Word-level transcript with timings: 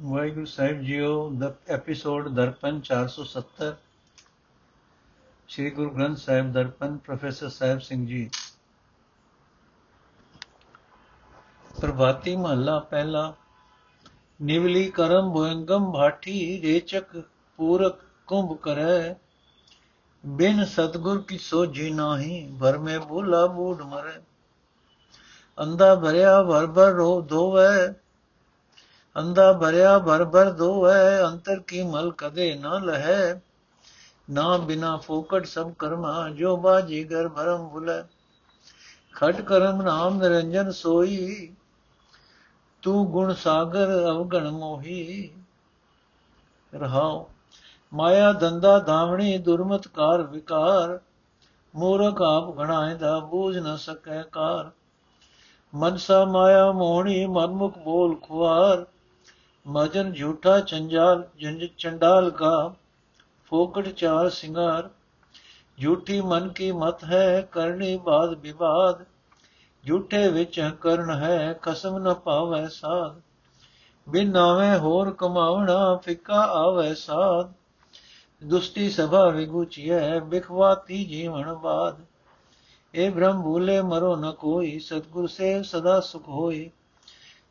ਵਾਹਿਗੁਰੂ 0.00 0.44
ਸਾਹਿਬ 0.44 0.80
ਜੀਓ, 0.80 1.30
ਦਾ 1.30 1.54
episode 1.68 2.28
Darpan 2.28 2.80
470 2.80 3.76
Sri 5.48 5.70
Guru 5.70 5.90
Granth 5.90 6.18
Sahib 6.18 6.52
Darpan, 6.52 6.96
professor 6.96 7.48
Sahib 7.48 7.78
Singh 7.78 8.06
ji. 8.06 8.30
Prabhati 11.80 12.36
ਮਹੱਲਾ 12.36 12.78
ਪਹਿਲਾ। 12.78 13.34
ਨਿਵਲੀ 14.42 14.90
ਕਰਮ 14.90 15.32
ਭੋਇੰਗਮ 15.32 15.92
ਭਾਠੀ 15.92 16.60
ਰੇਚਕ 16.62 17.22
ਪੂਰਕ 17.56 17.94
ਕੁੰਭ 18.26 18.56
ਕਰੈ। 18.58 19.14
ਬਿਨ 20.26 20.64
ਸਤਗੁਰ 20.64 21.22
ਕੀ 21.22 21.38
ਸੋਝੀ 21.38 21.90
ਨਾਹੀ, 21.90 22.56
ਭਰ 22.60 22.78
ਮੇ 22.78 22.98
ਭੂਲਾ 22.98 23.46
ਬੂਢ 23.46 23.82
ਮਰੇ। 23.82 24.20
ਅੰਦਾ 25.58 25.94
ਭਰਿਆ 25.94 26.42
ਭਰ 26.42 26.66
ਭਰ 26.66 26.92
ਰੋ 26.92 27.20
ਧੋਵੈ। 27.22 27.94
ਅੰਦਾ 29.16 29.52
ਭਰਿਆ 29.52 29.98
ਭਰ 29.98 30.24
ਭਰ 30.24 30.50
ਧੋਵੈ, 30.50 31.24
ਅੰਤਰ 31.26 31.60
ਕੀ 31.60 31.82
ਮਲ 31.82 32.12
ਕਦੇ 32.12 32.54
ਨਾ 32.54 32.78
ਲਹੈ। 32.78 33.40
ਨਾ 34.30 34.56
ਬਿਨਾ 34.56 34.96
ਫੋਕਟ 34.96 35.46
ਸਭ 35.46 35.72
ਕਰਮਾ, 35.78 36.28
ਜੋ 36.28 36.56
ਬਾਜੀ 36.56 37.04
ਗਰ 37.04 37.28
ਭਰਮ 37.28 37.68
ਭੁਲੇ। 37.68 38.02
ਖਟ 39.14 39.40
ਕਰਮ 39.40 39.82
ਨਾਮ 39.82 40.18
ਨਿਰੰਜਨ 40.18 40.70
ਸੋਈ, 40.70 41.54
ਤੂੰ 42.82 43.10
ਗੁਣ 43.10 43.34
ਸਾਗਰ 43.34 44.10
ਅਵਗਣ 44.10 44.50
ਮੋਹੀ। 44.50 45.30
ਰਹਾਉ, 46.74 47.26
ਮਾਇਆ 47.94 48.32
ਦੰਦਾ 48.32 48.78
ਧਾਵਣੀ, 48.78 49.38
ਦੁਰਮਤ 49.38 49.88
ਕਾਰ 49.88 50.22
ਵਿਕਾਰ। 50.22 51.00
ਮੂਰਖ 51.74 52.22
ਆਪ 52.22 52.58
ਘਣਾਏ 52.58 52.94
ਦਾ 52.94 53.18
ਬੂਝ 53.18 53.58
ਨ 53.58 53.76
ਸਕੈ 53.76 54.22
ਕਾਰ। 54.22 54.70
ਮਨਸਾ 55.74 56.24
ਮਾਇਆ 56.24 56.72
ਮੋਹਣੀ, 56.72 57.26
ਮਨਮੁਖ 57.26 57.78
ਬੋਲ 57.78 58.16
ਖੁਆਰ। 58.16 58.86
ਮਜਨ 59.68 60.12
ਝੂਠਾ 60.12 60.58
ਚੰਜਾਲ 60.60 61.22
ਜੰਜ 61.38 61.64
ਚੰਡਾਲ 61.78 62.30
ਕਾ 62.30 62.52
ਫੋਕਟ 63.52 63.88
ਚਾਰ 63.88 64.28
ਸਿੰਗਾਰ 64.30 64.88
ਝੂਠੀ 65.78 66.20
ਮਨ 66.20 66.48
ਕੀ 66.48 66.70
ਮਤ 66.72 67.04
ਹੈ 67.04 67.40
ਕਰਨੀ 67.52 67.96
ਬਾਦ 67.96 68.32
ਵਿਵਾਦ 68.38 69.04
ਝੂਠੇ 69.84 70.28
ਵਿੱਚ 70.28 70.60
ਕਰਨ 70.80 71.10
ਹੈ 71.10 71.52
ਕਸਮ 71.62 71.98
ਨ 71.98 72.14
ਪਾਵੈ 72.14 72.66
ਸਾਧ 72.68 73.20
ਬਿਨ 74.06 74.30
ਨਾਵੇਂ 74.30 74.78
ਹੋਰ 74.78 75.10
ਕਮਾਵਣਾ 75.10 75.94
ਫਿੱਕਾ 75.96 76.40
ਆਵੈ 76.54 76.92
ਸਾਧ 76.94 77.52
ਦੁਸਤੀ 78.42 78.88
ਸਭਾ 78.90 79.24
ਵਿਗੁਚੀਐ 79.28 80.18
ਬਿਖਵਾਤੀ 80.20 81.04
ਜੀਵਨ 81.04 81.54
ਬਾਦ 81.54 82.00
ਇਹ 82.94 83.10
ਬ੍ਰਹਮ 83.10 83.42
ਭੂਲੇ 83.42 83.80
ਮਰੋ 83.82 84.16
ਨ 84.16 84.32
ਕੋਈ 84.32 84.78
ਸਤਗੁਰ 84.78 85.28
ਸੇ 85.28 85.62
ਸਦਾ 85.62 86.00
ਸੁਖ 86.00 86.28
ਹੋਈ 86.28 86.70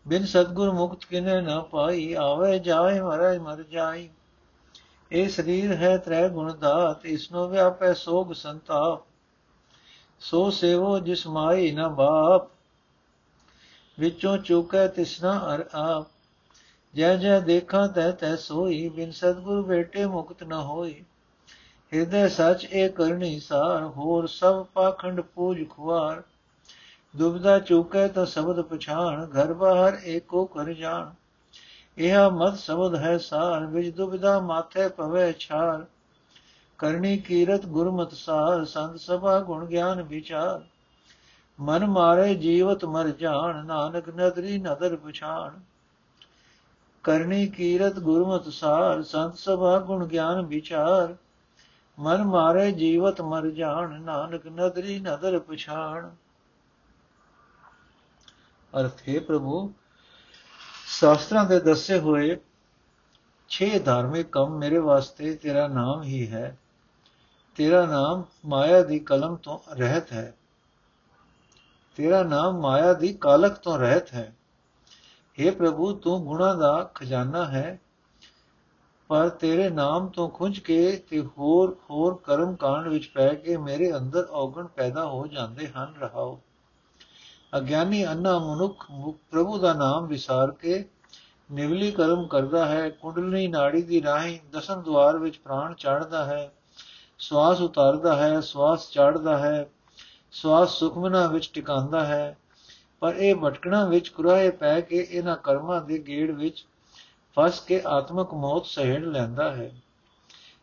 ਬਿਨ 0.08 0.26
ਸਤਗੁਰ 0.26 0.72
ਮੁਕਤ 0.72 1.06
ਕਿਨੇ 1.06 1.42
ਨ 1.42 1.62
ਪਾਈ, 1.62 2.14
ਆਵੇ 2.14 2.60
ਜਾਏ 2.60 3.02
ਮਰੈ 3.02 3.40
ਮਰ 3.40 3.64
ਜਾਈ। 3.64 4.10
ਇਹ 5.12 5.30
ਸਰੀਰ 5.30 5.74
ਹੈ 5.74 5.98
ਤ੍ਰੈ 5.98 6.28
ਗੁਣ 6.30 6.54
ਦਾਤ 6.54 7.06
ਇਸਨੋ 7.06 7.48
ਵਿਆਪੈ 7.48 7.94
ਸੋਗ 7.94 8.34
ਸੰਤਾਪ। 8.34 9.02
ਸੋ 10.20 10.50
ਸੇਵੋ 10.50 11.00
ਜਿਸ 11.00 11.28
ਮਾਈ 11.28 11.72
ਨ 11.72 11.88
ਬਾਪ, 11.88 12.48
ਵਿੱਚੋਂ 14.00 14.38
ਚੁਕੈ 14.38 14.88
ਤਿਸਨਾ 14.88 15.56
ਅਰ 15.56 15.66
ਆਪ। 15.74 16.08
ਜੈ 16.94 17.16
ਜੈ 17.16 17.40
ਦੇਖਾਂ 17.40 17.88
ਤੈ 17.88 18.12
ਤੈ 18.12 18.36
ਸੋਈ, 18.36 18.90
ਬਿਨ 18.90 19.12
ਸਤਗੁਰ 19.12 19.62
ਬੇਟੇ 19.62 20.06
ਮੁਕਤ 20.06 20.44
ਨ 20.44 20.54
ਹੋਈ। 20.54 21.04
ਹਿਰਦੈ 21.94 22.28
ਸਚ 22.28 22.68
ਇਹ 22.72 22.90
ਕਰਨੀ 22.90 23.40
ਸਾਰ, 23.40 23.84
ਹੋਰ 23.84 24.28
ਸਭ 24.28 24.66
ਪਾਖੰਡ 24.66 25.22
ਪੂਜ 25.22 25.70
ਖੁਆਰ। 25.70 26.24
ਦੁਬਦਾ 27.16 27.60
ਚੁਕੈ 27.60 28.08
ਤਾਂ 28.08 28.26
ਸ਼ਬਦ 28.26 28.62
ਪਛਾਣ, 28.62 29.26
ਘਰ 29.26 29.54
ਬਾਹਰ 29.54 29.98
ਏਕੋ 30.04 30.46
ਕਰ 30.46 30.74
ਜਾਣ। 30.74 31.10
ਇਹ 31.98 32.18
ਮਤ 32.32 32.58
ਸ਼ਬਦ 32.58 32.96
ਹੈ 32.96 33.18
ਸਾਰ 33.18 33.66
ਵਿਜ 33.66 33.96
ਦੁਬਦਾ 33.96 34.40
ਮਾਥੇ 34.40 34.88
ਪਵੇ 34.88 35.34
ਛਾਰ। 35.40 35.86
ਕਰਨੀ 36.78 37.18
ਕੀਰਤ 37.18 37.66
ਗੁਰਮਤ 37.66 38.14
ਸਾਰ, 38.14 38.66
ਸੰਤ 38.66 39.00
ਸਭਾ 39.00 39.40
ਗੁਣ 39.40 39.66
ਗਿਆਨ 39.66 40.02
ਵਿਚਾਰ। 40.02 40.62
ਮਨ 41.60 41.86
ਮਾਰੇ 41.86 42.36
ਜੀਵਤ 42.36 42.86
ਮਰ 42.86 43.08
ਜਾਣ, 43.08 43.66
ਨਾਨਕ 43.66 44.10
ਨਦਰੀ 44.10 44.58
ਨਦਰ 44.58 44.96
ਪਛਾਣ। 44.96 45.52
ਕਰਨੀ 47.04 47.48
ਕੀਰਤ 47.48 48.00
ਗੁਰਮਤ 48.00 48.48
ਸਾਰ, 48.48 49.04
ਸੰਤ 49.04 49.38
ਸਭਾ 49.38 49.80
ਗੁਣ 49.80 50.06
ਗਿਆਨ 50.06 50.42
ਵਿਚਾਰ। 50.42 51.16
ਮਨ 52.00 52.24
ਮਾਰੇ 52.24 52.72
ਜੀਵਤ 52.72 53.22
ਮਰ 53.22 53.50
ਜਾਣ, 53.50 54.02
ਨਾਨਕ 54.02 54.48
ਨਦਰੀ 54.48 55.00
ਨਦਰ 55.00 55.40
ਪਛਾਣ। 55.40 56.10
ਅਰਥ 58.80 59.10
ਹੈ 59.10 59.20
ਪ੍ਰਭੂ, 59.20 59.74
ਸ਼ਾਸਤਰਾਂ 60.88 61.46
ਦੇ 61.46 61.60
ਦੱਸੇ 61.60 62.00
ਹੋਏ 62.00 62.38
6 63.50 63.80
ਧਾਰਮਿਕ 63.80 64.30
ਕੰਮ 64.32 64.58
ਮੇਰੇ 64.58 64.78
ਵਾਸਤੇ 64.78 65.36
ਤੇਰਾ 65.36 65.68
ਨਾਮ 65.68 66.04
ਹੀ 66.04 66.28
ਹੈ। 66.28 66.58
ਤੇਰਾ 67.56 67.86
ਨਾਮ 67.86 68.24
ਮਾਇਆ 68.46 68.84
ਦੀ 68.84 69.00
ਕਲਮ 69.00 69.36
ਤੋਂ 69.36 69.60
ਰਹਿਤ 69.72 70.12
ਹੈ। 70.14 70.36
ਤੇਰਾ 71.96 72.24
ਨਾਮ 72.24 72.60
ਮਾਇਆ 72.60 72.94
ਦੀ 72.94 73.14
ਕਾਲਕ 73.14 73.54
ਤੋਂ 73.54 73.78
ਰਹਿਤ 73.78 74.14
ਹੈ। 74.14 74.36
हे 75.38 75.56
ਪ੍ਰਭੂ, 75.56 75.94
ਤੂੰ 75.94 76.26
ਗੁਣਾ 76.26 76.54
ਦਾ 76.54 76.92
ਖਜ਼ਾਨਾ 76.96 77.46
ਹੈ, 77.46 77.80
ਪਰ 79.08 79.30
ਤੇਰੇ 79.30 79.70
ਨਾਮ 79.70 80.08
ਤੋਂ 80.08 80.30
ਖੁੰਝ 80.30 80.60
ਕੇ 80.60 81.04
ਤੇ 81.10 81.26
ਹੋਰ 81.38 81.78
ਹੋਰ 81.90 82.22
ਕਰਮ 82.24 82.56
ਕਾਂਡ 82.56 82.88
ਵਿੱਚ 82.88 83.08
ਪੈ 83.08 83.34
ਕੇ 83.34 83.58
ਮੇਰੇ 83.58 83.98
ਅੰਦਰ 83.98 84.28
ਔਗਣ 84.32 84.68
ਪੈਦਾ 84.68 85.06
ਹੋ 85.06 85.28
ਜਾਂਦੇ 85.28 85.68
ਹਨ। 85.68 85.94
ਰਹਾਓ। 86.00 86.42
ਅਗਿਆਨੀ 87.54 88.06
ਅੰਨਾ 88.08 88.40
ਮਨੁੱਖ 88.40 88.86
ਪ੍ਰਭੂ 89.32 89.58
ਦਾ 89.58 89.74
ਨਾਮ 89.74 90.08
ਵਿਸਾਰ 90.08 90.52
ਕੇ 90.52 90.86
ਨਿਵਲੀ 91.52 91.92
ਕਰਮ 91.92 92.28
ਕਰਦਾ 92.28 92.66
ਹੈ 92.66 92.90
ਕੁੰਡਲਨੀ 92.90 93.48
ਨਾੜੀ 93.48 93.82
ਦੀ 93.82 94.02
ਰਾਹੀਂ 94.02 94.40
ਦਸਮ 94.52 94.82
ਦਵਾਰ 94.82 95.18
ਵਿੱਚ 95.18 95.38
ਪ੍ਰਾਣ 95.38 95.74
ਚੜਦਾ 95.74 96.26
ਹੈ, 96.26 96.52
ਸਵਾਸ 97.20 97.62
ਉਤਾਰਦਾ 97.62 98.16
ਹੈ, 98.16 98.40
ਸਵਾਸ 98.40 98.90
ਚੜਦਾ 98.92 99.38
ਹੈ, 99.38 99.70
ਸਵਾਸ 100.32 100.70
ਸੁਖਮਨਾ 100.70 101.28
ਵਿੱਚ 101.28 101.50
ਟਿਕਾਉਂਦਾ 101.54 102.06
ਹੈ, 102.06 102.38
ਪਰ 103.00 103.16
ਇਹ 103.16 103.36
ਭਟਕਣਾ 103.36 103.86
ਵਿੱਚ 103.86 104.10
ਕੁਰਾਏ 104.10 104.50
ਪੈ 104.50 104.82
ਕੇ 104.82 105.08
ਇਹਨਾਂ 105.12 105.36
ਕਰਮਾਂ 105.38 105.82
ਦੇ 105.82 106.00
ਗੇੜ 106.00 106.32
ਵਿੱਚ 106.32 106.66
ਫਸ 107.38 107.60
ਕੇ 107.60 107.82
ਆਤਮਕ 107.88 108.34
ਮੌਤ 108.34 108.66
ਸਹਿਣ 108.66 109.12
ਲੈਂਦਾ 109.12 109.56
ਹੈ। 109.56 109.72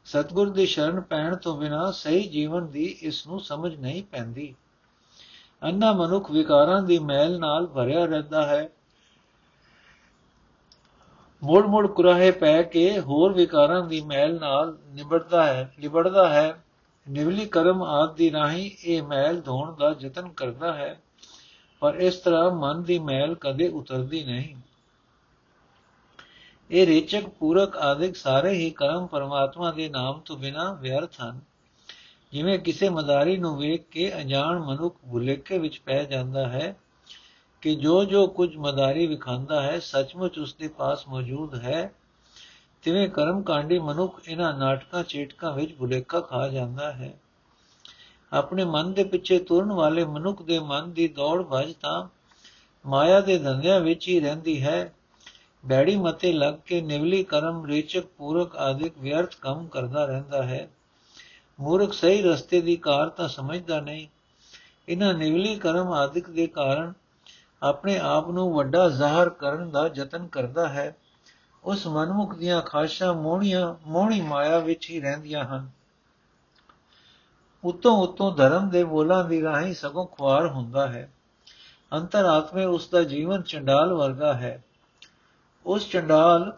ਸਤਗੁਰ 0.05 0.51
ਦੀ 0.51 0.67
ਸ਼ਰਨ 0.67 1.01
ਪੈਣ 1.01 1.37
ਤੋਂ 1.37 1.57
ਬਿਨਾ 1.57 1.91
ਸਹੀ 1.91 2.29
ਜੀਵਨ 2.29 2.67
ਦੀ 2.67 2.85
ਇਸ 2.85 3.27
ਨੂੰ 3.27 3.41
ਸਮਝ 3.41 3.75
ਨਹੀਂ 3.75 4.03
ਪੈਂਦੀ। 4.03 4.55
ਅੰਨਾ 5.65 5.93
ਮਨੁੱਖ 5.93 6.31
ਵਿਕਾਰਾਂ 6.31 6.83
ਦੀ 6.83 6.99
ਮੈਲ 6.99 7.39
ਨਾਲ 7.39 7.67
ਭਰਿਆ 7.67 8.05
ਰਹਿੰਦਾ 8.05 8.47
ਹੈ। 8.47 8.69
ਮੋੜ 11.43 11.67
ਮੋੜ 11.67 11.87
ਕੁਰਾਹੇ 11.87 12.31
ਪੈ 12.31 12.63
ਕੇ 12.63 13.01
ਹੋਰ 13.01 13.33
ਵਿਕਾਰਾਂ 13.33 13.87
ਦੀ 13.87 14.01
ਮੈਲ 14.01 14.41
ਨਾਲ 14.41 14.79
ਨਿਬੜਦਾ 14.89 15.45
ਹੈ, 15.45 15.75
ਲਿਬੜਦਾ 15.79 16.29
ਹੈ। 16.29 16.65
ਨਿਵਲੀ 17.11 17.47
ਕਰਮ 17.47 17.83
ਆਦ 17.83 18.15
ਦੀ 18.15 18.33
ਰਾਹੀਂ 18.33 18.71
ਇਹ 18.85 19.03
ਮੈਲ 19.03 19.41
ਧੋਣ 19.41 19.75
ਦਾ 19.75 19.95
ਯਤਨ 20.01 20.29
ਕਰਦਾ 20.29 20.73
ਹੈ। 20.73 21.01
ਪਰ 21.81 21.95
ਇਸ 21.95 22.17
ਤਰ੍ਹਾਂ 22.17 22.51
ਮਨ 22.51 22.83
ਦੀ 22.83 22.99
ਮੈਲ 22.99 23.35
ਕਦੇ 23.35 23.69
ਉਤਰਦੀ 23.69 24.25
ਨਹੀਂ। 24.25 24.55
ਇਹ 26.71 26.87
ਰੇਚਕ, 26.87 27.29
ਪੂਰਕ 27.29 27.77
ਆਦਿਕ 27.77 28.17
ਸਾਰੇ 28.17 28.53
ਹੀ 28.53 28.71
ਕਰਮ 28.71 29.07
ਪਰਮਾਤਮਾ 29.07 29.73
ਦੇ 29.73 29.89
ਨਾਮ 29.89 30.21
ਤੋਂ 30.25 30.37
ਬਿਨਾ 30.37 30.73
ਵਿਅਰਥ 30.73 31.21
ਹਨ। 31.23 31.41
ਜਿਵੇਂ 32.35 32.59
ਕਿਸੇ 32.59 32.89
ਮਦਾਰੀ 32.89 33.37
ਨੂੰ 33.37 33.59
ਵੇਖ 33.59 33.83
ਕੇ 33.91 34.15
ਅਣਜਾਣ 34.15 34.59
ਮਨੁੱਖ 34.59 34.97
ਭੁਲੇਖੇ 35.11 35.59
ਵਿੱਚ 35.59 35.81
ਪੈ 35.87 36.05
ਜਾਂਦਾ 36.05 36.49
ਹੈ 36.49 36.77
ਕਿ 37.61 37.75
ਜੋ 37.75 38.05
ਜੋ 38.05 38.27
ਕੁਝ 38.27 38.57
ਮਦਾਰੀ 38.57 39.07
ਵਿਖਾਂਦਾ 39.07 39.63
ਹੈ, 39.63 39.79
ਸੱਚਮੁੱਚ 39.79 40.39
ਉਸ 40.39 40.55
ਦੇ 40.55 40.69
ਪਾਸ 40.69 41.09
ਮੌਜੂਦ 41.09 41.55
ਹੈ। 41.55 41.93
ਤਿਵੇਂ 42.83 43.09
ਕਰਮ 43.09 43.43
ਕਾਂਡੀ 43.43 43.79
ਮਨੁੱਖ 43.79 44.21
ਇਹਨਾਂ 44.29 44.59
ਨਾਟਕਾਂ, 44.59 45.03
ਚੇਟਕਾਂ 45.03 45.53
ਵਿੱਚ 45.53 45.75
ਭੁਲੇਖਾ 45.75 46.21
ਖਾ 46.21 46.49
ਜਾਂਦਾ 46.49 46.93
ਹੈ। 46.93 47.15
ਆਪਣੇ 48.33 48.65
ਮਨ 48.65 48.93
ਦੇ 48.93 49.05
ਪਿੱਛੇ 49.05 49.39
ਤੁਰਨ 49.39 49.73
ਵਾਲੇ 49.73 50.05
ਮਨੁੱਖ 50.05 50.43
ਦੇ 50.43 50.59
ਮਨ 50.59 50.93
ਦੀ 50.93 51.09
ਦੌੜ 51.09 51.43
ਭਜ 51.43 51.73
ਤਾਂ 51.73 52.09
ਮਾਇਆ 52.87 53.21
ਦੇ 53.21 53.39
ਧੰਦਿਆਂ 53.39 53.81
ਵਿੱਚ 53.81 54.09
ਹੀ 54.09 54.21
ਰਹਿੰਦੀ 54.21 54.63
ਹੈ। 54.63 54.95
ਬੈੜੀ 55.67 55.97
ਮਤੇ 55.97 56.33
ਲੱਗ 56.33 56.55
ਕੇ 56.67 56.81
ਨਿਵਲੀ 56.81 57.25
ਕਰਮ 57.25 57.67
ਰੇਚਕ, 57.67 58.05
ਪੂਰਕ 58.07 58.57
ਆਦਿਕ 58.57 58.99
ਵਿਅਰਥ 58.99 59.37
ਕੰਮ 59.41 59.67
ਕਰਦਾ 59.67 60.05
ਰਹਿੰਦਾ 60.05 60.43
ਹੈ। 60.43 60.69
ਮੂਰਖ 61.61 61.93
ਸਹੀ 61.93 62.23
ਰਸਤੇ 62.23 62.61
ਦੀ 62.61 62.77
ਕਾਰ 62.77 63.09
ਤਾਂ 63.09 63.29
ਸਮਝਦਾ 63.29 63.81
ਨਹੀਂ। 63.81 64.09
ਇਹਨਾਂ 64.89 65.15
ਨਿਵਲੀ 65.15 65.57
ਕਰਮ 65.57 65.93
ਆਦਿਕ 65.93 66.31
ਦੇ 66.31 66.47
ਕਾਰਨ 66.47 66.93
ਆਪਣੇ 67.63 67.99
ਆਪ 67.99 68.31
ਨੂੰ 68.31 68.55
ਵੱਡਾ 68.55 68.89
ਜ਼ਾਹਰ 68.89 69.29
ਕਰਨ 69.29 69.71
ਦਾ 69.71 69.91
ਯਤਨ 69.95 70.27
ਕਰਦਾ 70.27 70.69
ਹੈ। 70.69 70.97
ਉਸ 71.65 71.87
ਮਨਮੁਖ 71.87 72.35
ਦੀਆਂ 72.35 72.63
ਖਾਸ਼ਾਂ 72.63 73.15
ਮੋਹਣੀਆਂ, 73.15 73.75
ਮੋਹਣੀ 73.87 74.21
ਮਾਇਆ 74.21 74.59
ਵਿੱਚ 74.59 74.91
ਹੀ 74.91 75.01
ਰਹਿੰਦੀਆਂ 75.01 75.45
ਹਨ। 75.45 75.71
ਉਤੋਂ 77.65 77.97
ਉਤੋਂ 77.97 78.37
ਧਰਮ 78.37 78.69
ਦੇ 78.69 78.85
ਬੋਲਾਂ 78.85 79.25
ਦੀ 79.25 79.43
ਰਾਹੀਂ 79.43 79.75
ਸਗੋਂ 79.75 80.07
ਖੁਆਰ 80.07 80.47
ਹੁੰਦਾ 80.47 80.89
ਹੈ। 80.89 81.13
ਅੰਤਰਾਤਮੇ 81.93 82.65
ਉਸ 82.65 82.89
ਦਾ 82.89 83.03
ਜੀਵਨ 83.03 83.43
ਚੰਡਾਲ 83.43 83.93
ਵਰਗਾ 83.93 84.35
ਹੈ। 84.35 84.65
ਉਸ 85.67 85.89
ਚੰਡਾਲ 85.89 86.57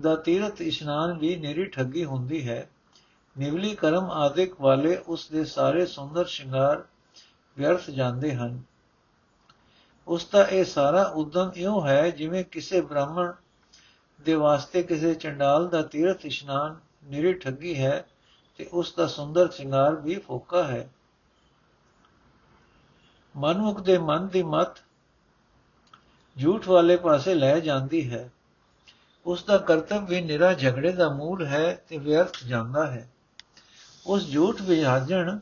ਦਾ 0.00 0.16
ਤੀਰਥ 0.16 0.60
ਇਸ਼ਨਾਨ 0.60 1.18
ਵੀ 1.18 1.36
ਨਿਰੀ 1.36 1.64
ਠੱਗੀ 1.64 2.04
ਹੁੰਦੀ 2.04 2.48
ਹੈ। 2.48 2.70
ਨਿਵਲੀ 3.40 3.74
ਕਰਮ 3.74 4.10
ਆਦਿਕ 4.10 4.60
ਵਾਲੇ 4.60 4.96
ਉਸ 4.96 5.28
ਦੇ 5.28 5.44
ਸਾਰੇ 5.44 5.86
ਸੁੰਦਰ 5.86 6.24
ਸ਼ਿੰਗਾਰ 6.24 6.84
ਵਿਅਰਥ 7.58 7.90
ਜਾਂਦੇ 7.90 8.34
ਹਨ। 8.34 8.62
ਉਸ 10.08 10.28
ਦਾ 10.32 10.44
ਇਹ 10.44 10.64
ਸਾਰਾ 10.64 11.02
ਉਦਮ 11.02 11.50
ਇਉਂ 11.56 11.86
ਹੈ 11.86 12.10
ਜਿਵੇਂ 12.10 12.44
ਕਿਸੇ 12.44 12.80
ਬ੍ਰਾਹਮਣ 12.80 13.32
ਦੇ 14.20 14.34
ਵਾਸਤੇ 14.34 14.82
ਕਿਸੇ 14.82 15.14
ਚੰਡਾਲ 15.14 15.68
ਦਾ 15.68 15.82
ਤੀਰਥ 15.82 16.26
ਇਸ਼ਨਾਨ 16.26 16.76
ਨਿਰੀ 17.04 17.32
ਠੱਗੀ 17.32 17.82
ਹੈ 17.82 18.06
ਤੇ 18.56 18.68
ਉਸ 18.72 18.94
ਦਾ 18.94 19.06
ਸੁੰਦਰ 19.06 19.50
ਸ਼ਿੰਗਾਰ 19.50 19.94
ਵੀ 19.94 20.14
ਫੋਕਾ 20.14 20.64
ਹੈ। 20.64 20.90
ਮਨਮੁਖ 23.36 23.80
ਦੇ 23.80 23.98
ਮਨ 23.98 24.28
ਦੀ 24.28 24.42
ਮਤ 24.42 24.76
ਝੂਠ 26.42 26.68
ਵਾਲੇ 26.68 26.96
ਪਾਸੇ 26.96 27.34
ਲੈ 27.34 27.60
ਜਾਂਦੀ 27.60 28.10
ਹੈ। 28.10 28.30
ਉਸ 29.26 29.44
ਦਾ 29.44 29.58
ਕਰਤੱਵ 29.58 30.06
ਵੀ 30.06 30.20
ਨਿਰਾ 30.20 30.52
ਝਗੜੇ 30.52 30.92
ਦਾ 30.92 31.08
ਮੂਲ 31.08 31.46
ਹੈ 31.46 31.74
ਤੇ 31.88 31.98
ਵਿਅਰਥ 31.98 32.44
ਜਾਂਦਾ 32.46 32.86
ਹੈ। 32.86 33.10
ਉਸ 34.06 34.30
ਝੂਠ 34.30 34.62
ਵਿਹਾਜਣ 34.62 35.38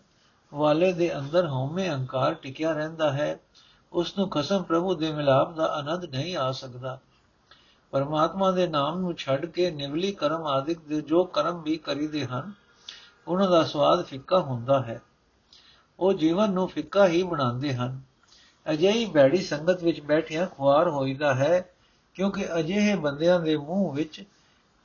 ਵਾਲੇ 0.54 0.92
ਦੇ 0.92 1.18
ਅੰਦਰ 1.18 1.46
ਹਉਮੈ 1.46 1.88
ਅਹੰਕਾਰ 1.88 2.34
ਟਿਕਿਆ 2.34 2.72
ਰਹਿੰਦਾ 2.72 3.12
ਹੈ। 3.12 3.40
ਉਸ 3.92 4.18
ਨੂੰ 4.18 4.28
ਖਸਮ 4.28 4.62
ਪ੍ਰਭੂ 4.62 4.94
ਦੇ 4.94 5.12
ਮਿਲਾਪ 5.12 5.54
ਦਾ 5.54 5.66
ਆਨੰਦ 5.66 6.04
ਨਹੀਂ 6.04 6.36
ਆ 6.36 6.52
ਸਕਦਾ। 6.52 6.98
ਪਰਮਾਤਮਾ 7.90 8.50
ਦੇ 8.50 8.66
ਨਾਮ 8.66 8.98
ਨੂੰ 8.98 9.14
ਛੱਡ 9.14 9.46
ਕੇ 9.46 9.70
ਨਿਵਲੀ 9.70 10.12
ਕਰਮ 10.12 10.46
ਆਦਿਕ 10.46 10.80
ਦੇ 10.80 11.00
ਜੋ 11.00 11.24
ਕਰਮ 11.24 11.62
ਵੀ 11.62 11.76
ਕਰੀਦੇ 11.76 12.26
ਹਨ, 12.26 12.52
ਉਹਨਾਂ 13.28 13.50
ਦਾ 13.50 13.62
ਸਵਾਦ 13.64 14.04
ਫਿੱਕਾ 14.04 14.40
ਹੁੰਦਾ 14.40 14.82
ਹੈ। 14.82 15.02
ਉਹ 15.98 16.12
ਜੀਵਨ 16.12 16.52
ਨੂੰ 16.52 16.68
ਫਿੱਕਾ 16.68 17.08
ਹੀ 17.08 17.22
ਬਣਾਉਂਦੇ 17.22 17.74
ਹਨ। 17.74 18.00
ਅਜਿਹੀ 18.70 19.06
ਬੈੜੀ 19.06 19.42
ਸੰਗਤ 19.42 19.82
ਵਿੱਚ 19.82 20.00
ਬੈਠਿਆਂ 20.00 20.46
ਖੁਆਰ 20.46 20.88
ਹੋਈਦਾ 20.88 21.34
ਹੈ, 21.34 21.72
ਕਿਉਂਕਿ 22.14 22.58
ਅਜਿਹੇ 22.58 22.94
ਬੰਦਿਆਂ 22.94 23.40
ਦੇ 23.40 23.56
ਮੂੰਹ 23.56 23.94
ਵਿੱਚ 23.94 24.24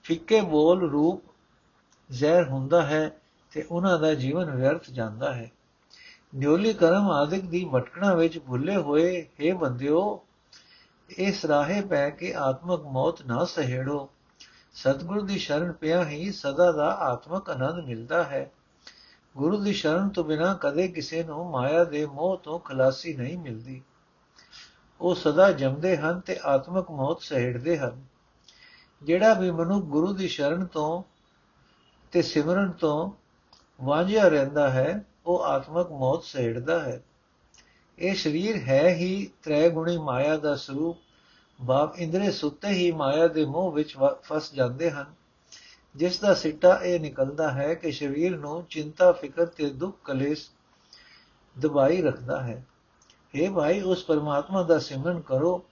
ਫਿੱਕੇ 0.04 0.42
ਬੋਲ 0.42 0.90
ਰੂਪ 0.90 1.24
ਜ਼ਹਿਰ 2.12 2.50
ਹੁੰਦਾ 2.50 2.82
ਹੈ। 2.82 3.20
ਤੇ 3.54 3.66
ਉਹਨਾਂ 3.72 4.00
ਦਾ 4.00 4.14
ਜੀਵਨ 4.14 4.52
ਵਿਅਰਥ 4.52 4.90
ਜਾਂਦਾ 4.92 5.34
ਹੈ। 5.34 5.52
ਨਿਉਲੀ 6.36 6.74
ਕਰਮ 6.74 7.12
ਆਦਿਕ 7.12 7.46
ਦੀ 7.46 7.70
ਭਟਕਣਾ 7.74 8.14
ਵਿੱਚ 8.14 8.40
ਭੁੱਲੇ 8.40 8.76
ਹੋਏ 8.76 9.22
हे 9.22 9.58
ਬੰਦਿਓ, 9.58 10.26
ਇਸ 11.10 11.46
ਰਾਹੇ 11.46 11.82
ਪੈ 11.82 12.10
ਕੇ 12.10 12.34
ਆਤਮਕ 12.34 12.82
ਮੌਤ 12.82 13.26
ਨਾ 13.26 13.46
ਸਹਿੜੋ। 13.46 14.10
ਸਤਗੁਰ 14.74 15.22
ਦੀ 15.22 15.38
ਸ਼ਰਨ 15.38 15.72
ਪਿਆ 15.72 16.06
ਹੀ 16.06 16.32
ਸਦਾ 16.32 16.72
ਦਾ 16.72 16.90
ਆਤਮਕ 16.92 17.50
ਆਨੰਦ 17.50 17.86
ਮਿਲਦਾ 17.86 18.24
ਹੈ। 18.24 18.52
ਗੁਰੂ 19.38 19.58
ਦੀ 19.58 19.74
ਸ਼ਰਨ 19.74 20.10
ਤੋਂ 20.10 20.24
ਬਿਨਾ 20.24 20.58
ਕਦੇ 20.62 20.88
ਕਿਸੇ 20.88 21.24
ਨੂੰ 21.24 21.52
ਮਾਇਆ 21.52 21.84
ਦੇ 21.84 22.06
ਮੋਹ 22.06 22.38
ਤੋਂ 22.38 22.60
ਖਲਾਸੀ 22.60 23.14
ਨਹੀਂ 23.14 23.38
ਮਿਲਦੀ। 23.38 23.82
ਉਹ 25.02 25.16
ਸਦਾ 25.16 25.52
ਜੰਮਦੇ 25.52 25.98
ਹਨ 25.98 26.20
ਤੇ 26.20 26.40
ਆਤਮਕ 26.44 26.92
ਮੌਤ 26.92 27.22
ਸਹਿੜਦੇ 27.22 27.78
ਹਨ। 27.78 28.04
ਜਿਹੜਾ 29.04 29.34
ਵੀ 29.34 29.52
ਮਨੁ 29.52 29.82
ਗੁਰੂ 29.82 30.14
ਦੀ 30.14 30.28
ਸ਼ਰਨ 30.28 30.66
ਤੋਂ 30.66 31.04
ਤੇ 32.12 32.22
ਸਿਮਰਨ 32.22 32.72
ਤੋਂ 32.72 33.23
ਵਾਂਝਿਆ 33.82 34.28
ਰਹਿੰਦਾ 34.28 34.70
ਹੈ, 34.70 35.06
ਉਹ 35.26 35.44
ਆਤਮਕ 35.44 35.92
ਮੌਤ 35.92 36.24
ਸਹਿੜਦਾ 36.24 36.80
ਹੈ। 36.80 37.04
ਇਹ 38.00 38.16
ਸਰੀਰ 38.16 38.56
ਹੈ 38.56 38.96
ਹੀ 38.96 39.32
ਤ੍ਰੈ 39.44 39.70
ਗੁਣੀ 39.70 39.98
ਮਾਇਆ 39.98 40.38
ਦਾ 40.38 40.56
ਸਰੂਪ। 40.56 40.98
ਬਾਪ 41.62 41.98
ਇੰਦਰੇ 41.98 42.32
ਸੁੱਤੇ 42.32 42.68
ਹੀ 42.68 42.92
ਮਾਇਆ 42.92 43.28
ਦੇ 43.28 43.46
ਮੋਹ 43.46 43.72
ਵਿੱਚ 43.72 43.96
ਫਸ 44.24 44.54
ਜਾਂਦੇ 44.54 44.92
ਹਨ। 44.92 45.06
ਜਿਸ 45.96 46.20
ਦਾ 46.20 46.34
ਸਿੱਟਾ 46.34 46.80
ਇਹ 46.84 47.00
ਨਿਕਲਦਾ 47.00 47.52
ਹੈ 47.52 47.74
ਕਿ 47.74 47.92
ਸਰੀਰ 47.92 48.38
ਨੂੰ 48.38 48.66
ਚਿੰਤਾ, 48.66 49.12
ਫਿਕਰ 49.12 49.46
ਤੇ 49.46 49.70
ਦੁੱਖ 49.70 49.98
ਕਲੇਸ਼ 50.04 50.50
ਦਬਾਈ 51.60 52.02
ਰੱਖਦਾ 52.02 52.44
ਹੈ। 52.44 52.66
हे 53.36 53.54
ਭਾਈ, 53.54 53.82
ਉਸ 53.82 54.06
ਪਰਮਾਤਮਾ 54.06 54.64
ਦਾ 54.64 54.80
ਸਿਮਰਨ 54.80 55.22
ਕਰੋ। 55.22 55.64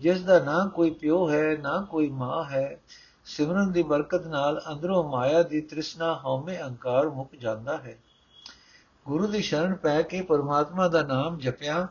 ਜਿਸ 0.00 0.20
ਦਾ 0.20 0.38
ਨਾ 0.38 0.66
ਕੋਈ 0.66 0.90
ਪਿਓ 0.90 1.30
ਹੈ, 1.30 1.56
ਨਾ 1.56 1.86
ਕੋਈ 1.90 2.08
ਮਾਂ 2.08 2.44
ਹੈ 2.44 2.80
ਸਿਮਰਨ 3.24 3.72
ਦੀ 3.72 3.82
ਬਰਕਤ 3.82 4.26
ਨਾਲ 4.26 4.62
ਅੰਦਰੋਂ 4.72 5.04
ਮਾਇਆ 5.04 5.42
ਦੀ 5.42 5.60
ਤ੍ਰਿਸ਼ਨਾ 5.60 6.20
ਹਉਮੈ 6.24 6.60
ਅਹੰਕਾਰ 6.60 7.08
ਮੁੱਕ 7.08 7.36
ਜਾਂਦਾ 7.36 7.76
ਹੈ। 7.76 7.98
ਗੁਰੂ 9.06 9.26
ਦੀ 9.26 9.42
ਸ਼ਰਨ 9.42 9.74
ਪੈ 9.74 10.02
ਕੇ 10.02 10.22
ਪਰਮਾਤਮਾ 10.22 10.88
ਦਾ 10.88 11.02
ਨਾਮ 11.02 11.38
ਜਪਿਆ। 11.38 11.88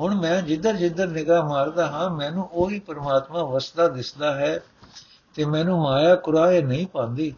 ਹੁਣ 0.00 0.14
ਮੈਂ 0.14 0.42
ਜਿੱਧਰ 0.42 0.72
ਜਿੱਧਰ 0.72 1.08
ਨਿਗਾਹ 1.08 1.42
ਮਾਰਦਾ 1.42 1.86
ਹਾਂ, 1.86 2.10
ਮੈਨੂੰ 2.10 2.48
ਉਹੀ 2.52 2.78
ਪਰਮਾਤਮਾ 2.78 3.42
ਵਸਦਾ 3.42 3.88
ਦਿਸਦਾ 3.88 4.34
ਹੈ 4.34 4.62
ਤੇ 5.34 5.44
ਮੈਨੂੰ 5.44 5.82
ਮਾਇਆ 5.82 6.14
ਕੁਰਾਏ 6.14 6.62
ਨਹੀਂ 6.62 6.86
ਪਾਉਂਦੀ। 6.86 7.34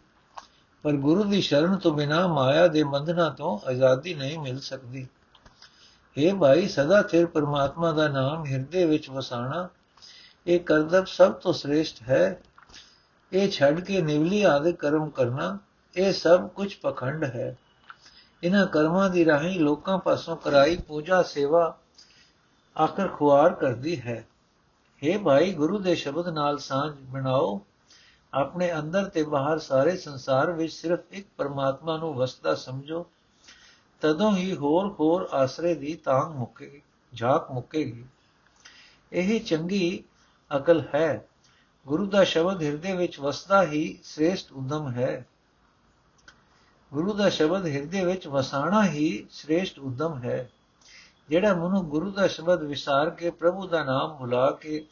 ਪਰ 0.83 0.93
ਗੁਰੂ 0.93 1.25
ਦੀ 1.25 1.41
ਸ਼ਰਨ 1.41 1.77
ਤੋਂ 1.77 1.93
ਬਿਨਾ 1.93 2.27
ਮਾਇਆ 2.27 2.67
ਦੇ 2.67 2.83
ਬੰਧਨਾਂ 2.83 3.31
ਤੋਂ 3.31 3.69
ਆਜ਼ਾਦੀ 3.69 4.15
ਨਹੀਂ 4.15 4.39
ਮਿਲ 4.39 4.61
ਸਕਦੀ। 4.61 5.09
हे 6.17 6.37
ਭਾਈ, 6.37 6.69
ਸਦਾ 6.69 7.03
ਚਿਰ 7.03 7.27
ਪਰਮਾਤਮਾ 7.27 7.93
ਦਾ 7.93 8.09
ਨਾਮ 8.09 8.47
ਹਿਰਦੇ 8.47 8.85
ਵਿੱਚ 8.85 9.11
ਵਸਾਣਾ 9.11 9.69
ਇਹ 10.47 10.61
ਕਰਤੱਵ 10.61 11.05
ਸਭ 11.05 11.33
ਤੋਂ 11.33 11.53
ਸ੍ਰੇਸ਼ਟ 11.53 12.03
ਹੈ। 12.03 12.43
ਇਹ 13.33 13.51
ਛੱਡ 13.51 13.81
ਕੇ 13.81 14.03
ਨਿਵਲੀ 14.03 14.43
ਆਦਿ 14.43 14.73
ਕਰਮ 14.73 15.11
ਕਰਨਾ, 15.11 15.59
ਇਹ 15.97 16.13
ਸਭ 16.13 16.49
ਕੁਝ 16.49 16.75
ਪਖੰਡ 16.75 17.25
ਹੈ। 17.25 17.59
ਇਹਨਾਂ 18.43 18.67
ਕਰਮਾਂ 18.67 19.11
ਦੀ 19.11 19.25
ਰਾਹੀਂ 19.25 19.61
ਲੋਕਾਂ 19.61 19.99
ਪਾਸੋਂ 19.99 20.37
ਕਰਾਈ 20.37 20.77
ਪੂਜਾ 20.77 21.23
ਸੇਵਾ 21.23 21.79
ਆਖਰ 22.85 23.09
ਖੁਆਰ 23.09 23.55
ਕਰਦੀ 23.55 24.01
ਹੈ। 24.01 24.29
हे 25.05 25.23
ਭਾਈ, 25.23 25.53
ਗੁਰੂ 25.53 25.79
ਦੇ 25.79 25.95
ਸ਼ਬਦ 25.95 26.29
ਨਾਲ 26.29 26.59
ਸਾਂਝ 26.59 26.95
ਬਣਾਓ। 27.01 27.67
ਆਪਣੇ 28.35 28.73
ਅੰਦਰ 28.73 29.05
ਤੇ 29.05 29.23
ਬਾਹਰ 29.23 29.59
ਸਾਰੇ 29.59 29.97
ਸੰਸਾਰ 29.97 30.53
ਵਿੱਚ 30.53 30.73
ਸਿਰਫ 30.73 31.01
ਇੱਕ 31.11 31.27
ਪਰਮਾਤਮਾ 31.37 31.97
ਨੂੰ 31.97 32.15
ਵਸਦਾ 32.15 32.55
ਸਮਝੋ। 32.55 33.07
ਤਦੋਂ 34.01 34.37
ਹੀ 34.37 34.57
ਹੋਰ 34.57 34.93
ਹੋਰ 35.01 35.29
ਆਸਰੇ 35.33 35.75
ਦੀ 35.75 35.95
ਤਾਂਗ 35.95 36.37
ਮੁੱਕੇਗੀ 36.37 36.83
ਝਾਕ 37.15 37.51
ਮੁੱਕੇਗੀ। 37.51 38.05
ਇਹ 39.13 39.41
ਚੰਗੀ 39.41 40.05
ਅਕਲ 40.57 40.85
ਹੈ। 40.95 41.29
ਗੁਰੂ 41.87 42.07
ਦਾ 42.07 42.25
ਸ਼ਬਦ 42.25 42.63
ਹਿਰਦੇ 42.63 42.97
ਵਿੱਚ 42.97 43.21
ਵਸਦਾ 43.21 43.63
ਹੀ 43.63 43.99
ਸ੍ਰੇਸ਼ਟ 44.03 44.53
ਉਦਮ 44.53 44.91
ਹੈ। 44.91 45.27
ਗੁਰੂ 46.93 47.13
ਦਾ 47.13 47.29
ਸ਼ਬਦ 47.29 47.67
ਹਿਰਦੇ 47.67 48.05
ਵਿੱਚ 48.05 48.27
ਵਸਾਣਾ 48.29 48.85
ਹੀ 48.87 49.27
ਸ੍ਰੇਸ਼ਟ 49.31 49.79
ਉਦਮ 49.79 50.23
ਹੈ। 50.23 50.51
ਜਿਹੜਾ 51.29 51.55
ਮਨੁ 51.55 51.83
ਗੁਰੂ 51.83 52.11
ਦਾ 52.11 52.27
ਸ਼ਬਦ 52.27 52.63
ਵਿਸਾਰ 52.63 53.11
ਕੇ 53.11 53.31
ਪ੍ਰਭੂ 53.31 53.67
ਦਾ 53.67 53.85
ਨਾਮ 53.85 54.17
ਭੁਲਾ 54.17 54.51
ਕੇ 54.51 54.87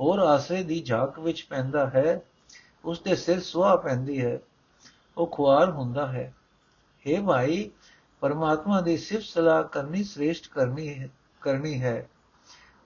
ਹੋਰ 0.00 0.18
ਆਸਰੇ 0.18 0.62
ਦੀ 0.62 0.82
ਝਾਕ 0.82 1.18
ਵਿੱਚ 1.18 1.46
ਪੈਂਦਾ 1.50 1.86
ਹੈ 1.86 2.20
ਉਸ 2.84 3.00
ਦੇ 3.00 3.16
ਸਿਰ 3.16 3.40
ਸੁਆ 3.40 3.76
ਪੈਂਦੀ 3.76 4.24
ਹੈ, 4.24 4.38
ਉਹ 5.18 5.26
ਖੁਆਰ 5.26 5.70
ਹੁੰਦਾ 5.70 6.06
ਹੈ। 6.06 6.34
हे 7.06 7.24
ਭਾਈ, 7.26 7.70
ਪਰਮਾਤਮਾ 8.20 8.80
ਦੀ 8.80 8.96
ਸਿਫਤ 8.96 9.24
ਸਲਾਹ 9.24 9.62
ਕਰਨੀ 9.62 10.04
ਸ੍ਰੇਸ਼ਟ 10.04 10.48
ਕਰਨੀ 10.48 10.98
ਹੈ 10.98 11.08
ਕਰਨੀ 11.40 11.82
ਹੈ। 11.82 12.08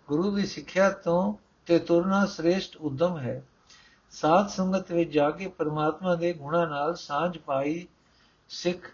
ਗੁਰੂ 0.08 0.37
ਦੀ 0.37 0.46
ਸਿੱਖਿਆ 0.46 0.90
ਤੋਂ 0.90 1.47
ਤੇ 1.68 1.78
ਤੁਰਨਾ 1.78 2.26
ਸ੍ਰੇਸ਼ਟ 2.26 2.76
ਉਦਮ 2.76 3.18
ਹੈ। 3.18 3.42
ਸਾਧ 4.10 4.48
ਸੰਗਤ 4.48 4.92
ਵਿੱਚ 4.92 5.10
ਜਾ 5.10 5.30
ਕੇ 5.30 5.48
ਪਰਮਾਤਮਾ 5.48 6.14
ਦੇ 6.14 6.32
ਗੁਣਾ 6.32 6.66
ਨਾਲ 6.66 6.94
ਸਾਂਝ 6.94 7.38
ਪਾਈ 7.38 7.88
ਸਿੱਖ, 8.48 8.90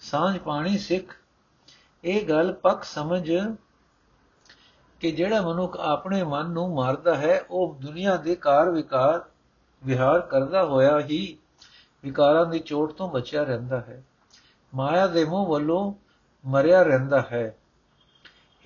ਸਾਂਝ 0.00 0.38
ਪਾਣੀ 0.38 0.78
ਸਿੱਖ। 0.78 1.16
ਇਹ 2.04 2.28
ਗੱਲ 2.28 2.52
ਪੱਕ 2.52 2.84
ਸਮਝ 2.84 3.32
ਕਿ 5.00 5.12
ਜਿਹੜਾ 5.12 5.42
ਮਨੁੱਖ 5.42 5.76
ਆਪਣੇ 5.76 6.22
ਮਨ 6.22 6.50
ਨੂੰ 6.50 6.74
ਮਾਰਦਾ 6.74 7.14
ਹੈ, 7.14 7.44
ਉਹ 7.50 7.74
ਦੁਨੀਆ 7.74 8.16
ਦੇ 8.16 8.34
ਕਾਰ 8.34 8.70
ਵਿਕਾਰ, 8.70 9.24
ਵਿਹਾਰ 9.84 10.20
ਕਰਦਾ 10.20 10.64
ਹੋਇਆ 10.64 11.00
ਹੀ 11.00 11.38
ਵਿਕਾਰਾਂ 12.04 12.46
ਦੀ 12.46 12.58
ਚੋਟ 12.58 12.92
ਤੋਂ 12.92 13.10
ਬਚਿਆ 13.10 13.42
ਰਹਿੰਦਾ 13.42 13.80
ਹੈ। 13.80 14.04
ਮਾਇਆ 14.74 15.06
ਦੇ 15.06 15.24
ਮੋਹ 15.24 15.46
ਵੱਲੋਂ 15.46 15.92
ਮਰਿਆ 16.48 16.82
ਰਹਿੰਦਾ 16.82 17.20
ਹੈ। 17.20 17.56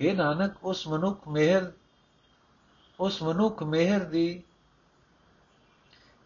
ਇਹ 0.01 0.15
ਨਾਨਕ, 0.15 0.53
ਉਸ 0.63 0.87
ਮਨੁੱਖ 0.87 1.27
ਮਿਹਰ 1.27 1.71
ਉਸ 3.01 3.23
ਮਨੁੱਖ 3.23 3.63
ਮਿਹਰ 3.63 3.99
ਦੀ 3.99 4.43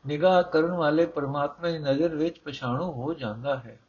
ਨਿਗਾਹ 0.07 0.43
ਕਰਨ 0.43 0.71
ਵਾਲੇ 0.71 1.05
ਪਰਮਾਤਮਾ 1.05 1.69
ਦੀ 1.69 1.77
ਨਜ਼ਰ 1.77 2.15
ਵਿੱਚ 2.15 2.39
ਪਛਾਣੂ 2.39 2.91
ਹੋ 2.91 3.13
ਜਾਂਦਾ 3.13 3.57
ਹੈ। 3.57 3.79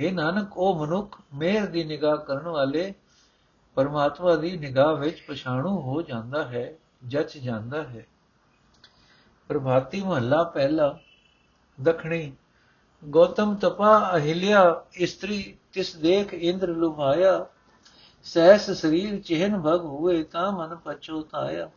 ਇਹ 0.00 0.12
ਨਾਨਕ, 0.12 0.58
ਉਹ 0.58 0.86
ਮਨੁੱਖ 0.86 1.20
ਮਿਹਰ 1.34 1.66
ਦੀ 1.66 1.84
ਨਿਗਾਹ 1.84 2.16
ਕਰਨ 2.16 2.48
ਵਾਲੇ 2.48 2.94
ਪਰਮਾਤਮਾ 3.74 4.36
ਦੀ 4.36 4.56
ਨਿਗਾਹ 4.56 4.94
ਵਿੱਚ 4.96 5.24
ਪਛਾਣੂ 5.28 5.80
ਹੋ 5.80 6.02
ਜਾਂਦਾ 6.02 6.44
ਹੈ 6.44 6.74
ਜੱਜ 7.06 7.38
ਜਾਂਦਾ 7.38 7.82
ਹੈ। 7.82 8.06
ਪ੍ਰਭਾਤੀ 9.48 10.00
ਮਹੱਲਾ 10.00 10.42
ਪਹਿਲਾ, 10.42 10.98
ਦਖਣੀ, 11.82 12.32
ਗੌਤਮ 13.10 13.54
ਤਪਾ 13.54 14.10
ਅਹਿਲਿਆ 14.14 14.84
ਇਸਤਰੀ 14.94 15.56
ਤਿਸ 15.72 15.96
ਦੇਖ 15.96 16.34
ਇੰਦਰ 16.34 16.68
ਲੁਭਾਇਆ 16.68 17.46
ਸਹਿਸ 18.24 18.70
ਸਰੀਰ 18.70 19.20
ਚਿਹਨ 19.20 19.60
ਭਗ 19.60 19.84
ਹੋਏ 19.84 20.22
ਤਾਂ 20.22 20.52
ਮਨ 20.52 20.76
ਪਛੋਤਾਇਆ 20.76 21.70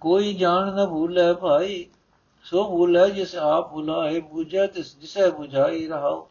ਕੋਈ 0.00 0.34
ਜਾਣ 0.34 0.74
ਨਾ 0.74 0.86
ਭੂਲੇ 0.86 1.32
ਭਾਈ, 1.34 1.86
ਸੋ 2.42 2.64
ਭੂਲੇ 2.64 3.10
ਜਿਸ 3.10 3.34
ਆਪ 3.36 3.72
ਭੁਲਾਏ, 3.72 4.20
ਬੁਝੈ 4.20 4.66
ਤਿਸ 4.66 4.98
ਜਿਸੈ 4.98 5.30
ਬੁਝਾਈ 5.30 5.86
ਰਹਾਓ 5.86 6.28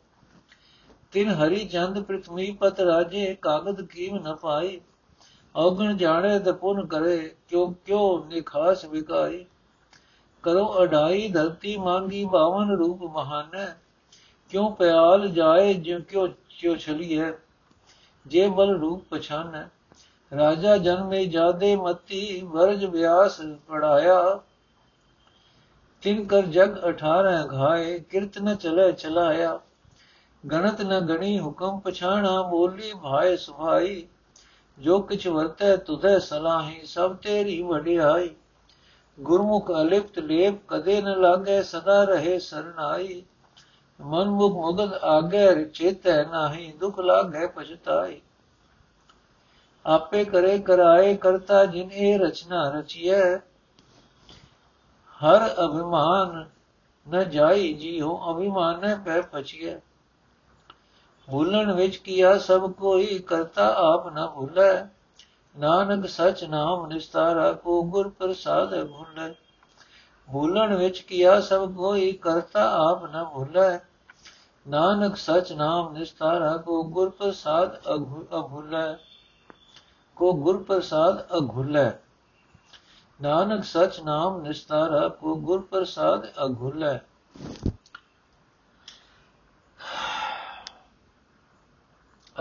ਤਿਨ 1.12 1.30
ਹਰੀ 1.30 1.65
ਚੰਦ 1.65 2.00
ਪ੍ਰਥਮੀ 2.00 2.51
ਪਤ 2.51 2.80
ਰਾਜੇ, 2.80 3.36
ਕਾਗਦ 3.36 3.82
ਕੀਮ 3.82 4.18
ਨ 4.18 4.36
ਪਾਈ। 4.36 4.82
ਔਗਣ 5.56 5.98
ਜਾਣੇ 5.98 6.39
ਦਪੁਨ 6.39 6.86
ਕਰੇ, 6.86 7.36
ਕਿਉ 7.48 7.74
ਕਿਉ 7.86 8.25
ਨਿਖਾਸ 8.25 8.86
ਵਿਕਾਈ। 8.86 9.46
ਕਰੋ 10.44 10.84
ਅਢਾਈ 10.84 11.30
ਧਰਤੀ 11.30 11.77
ਮੰਗੀ, 11.77 12.25
ਬਾਵਨ 12.25 12.72
ਰੂਪ 12.72 13.04
ਮਹਾਨ। 13.04 13.74
ਕਿਉ 14.50 14.70
ਪਿਆਲ 14.70 15.27
ਜਾਏ, 15.27 15.74
ਜਿਉ 15.74 16.00
ਕਿਉ 16.00 16.27
ਕਿਉ 16.60 16.75
ਛਲੀ 16.75 17.20
ਹੈ 17.20 17.34
ਜੇ 18.27 18.48
ਬਲ 18.48 18.77
ਰੂਪ 18.79 19.03
ਪਛਾਨ, 19.10 19.70
ਰਾਜਾ 20.38 20.77
ਜਨਮੇ 20.77 21.25
ਜਾਦੇ 21.25 21.75
ਮਤੀ 21.75 22.41
ਵਰਜ 22.41 22.86
ਵਿਆਸ 22.86 23.41
ਪੜਾਇਆ। 23.67 24.39
ਤਿਨ 26.01 26.25
ਕਰ 26.25 26.41
ਜਗ 26.41 26.77
18 26.77 27.48
ਘਾਏ, 27.53 28.00
ਕਿਰਤ 28.00 28.38
ਨ 28.38 28.55
ਚਲੇ 28.55 28.91
ਚਲਾਇਆ। 28.91 29.60
ਗਣਤ 30.51 30.82
ਨ 30.82 31.00
ਗਣੀ 31.00 31.39
ਹੁਕਮ 31.39 31.79
ਪਛਾਣਾ 31.79 32.41
ਬੋਲੀ 32.41 32.94
ਭਾਏ 33.03 33.38
ਸੁਭਾਈ। 33.38 34.08
ਜੋ 34.79 35.00
ਕਿਛ 35.00 35.27
ਵਰਤੈ 35.27 35.75
ਤੁਧੈ 35.75 36.20
ਸਲਾਹੀ, 36.20 36.86
ਸਭ 36.86 37.15
ਤੇਰੀ 37.15 37.62
ਵਡਿਆਈ। 37.62 38.29
ਗੁਰਮੁਖ 39.20 39.72
ਅਲਿਪਤ 39.72 40.20
ਲੇਪ 40.20 40.53
ਕਦੇ 40.67 41.01
ਨ 41.01 41.22
ਲਾਗੇ, 41.22 41.63
ਸਦਾ 41.63 42.03
ਰਹੇ 42.03 42.39
ਸਰਨਾਈ। 42.39 43.24
ਮਨ 44.01 44.29
ਮੁਖ 44.29 44.53
ਮੁਗਦ 44.53 44.93
ਆਗੇ 44.93 45.65
ਚੇਤੈ 45.65 46.23
ਨਾਹੀ, 46.23 46.71
ਦੁਖ 46.71 46.99
ਲਾਗੇ 46.99 47.47
ਪਛਤਾਈ 47.47 48.21
ਆਪੇ 49.85 50.23
ਕਰੇ 50.23 50.59
ਕਰਾਏ, 50.59 51.15
ਕਰਤਾ 51.15 51.65
ਜਿਨ 51.65 51.91
ਇਹ 51.91 52.19
ਰਚਨਾ 52.19 52.69
ਰਚੀਐ। 52.69 53.37
ਹਰ 55.21 55.47
ਅਭਿਮਾਨ 55.65 56.45
ਨ 57.09 57.29
ਜਾਈ, 57.29 57.73
ਜੀਉ 57.73 58.17
ਅਭਿਮਾਨ 58.31 59.03
ਪੈ 59.05 59.21
ਪਛੀਐ 59.21 59.77
ਭੁੱਲਣ 61.31 61.73
ਵਿੱਚ 61.73 61.95
ਕੀਆ 61.97 62.37
ਸਭ 62.37 62.71
ਕੋਈ, 62.71 63.19
ਕਰਤਾ 63.19 63.73
ਆਪ 63.77 64.07
ਨ 64.07 64.27
ਭੁੱਲੈ। 64.27 64.87
ਨਾਨਕ 65.59 66.09
ਸਚ 66.09 66.43
ਨਾਮ 66.43 66.87
ਨਿਸਤਾਰਾ, 66.87 67.51
ਕੋ 67.51 67.83
ਗੁਰ 67.83 68.09
ਪ੍ਰਸਾਦ 68.09 68.87
ਭੁੱਲੈ। 68.87 69.33
ਭੁੱਲਣ 70.32 70.75
ਵਿੱਚ 70.75 71.00
ਕੀਆ 71.00 71.41
ਸਭ 71.41 71.74
ਕੋਈ 71.74 72.12
ਕਰਤਾ 72.12 72.91
ਆਪ 72.91 73.05
ਨ 73.05 73.24
ਭੁੱਲੈ। 73.24 73.79
ਨਾਨਕ 74.67 75.17
ਸਚ 75.17 75.53
ਨਾਮ 75.53 75.94
ਨਿਸਤਾਰਾ, 75.94 76.58
ਕੋ 76.58 76.84
ਗੁਰ 76.84 77.10
ਪ੍ਰਸਾਦ 77.10 77.75
ਅਭੁੱਲੈ। 78.39 78.96
ਕੋ 80.15 80.34
ਗੁਰ 80.34 80.63
ਪ੍ਰਸਾਦ 80.63 81.22
ਅਘੁੱਲੈ। 81.22 81.91
ਨਾਨਕ 83.22 83.63
ਸਚ 83.63 84.00
ਨਾਮ 84.00 84.41
ਨਿਸਤਾਰਾ, 84.41 85.08
ਕੋ 85.10 85.36
ਗੁਰ 85.36 85.62
ਪ੍ਰਸਾਦ 85.62 86.25
ਅਘੁੱਲੈ। 86.25 86.98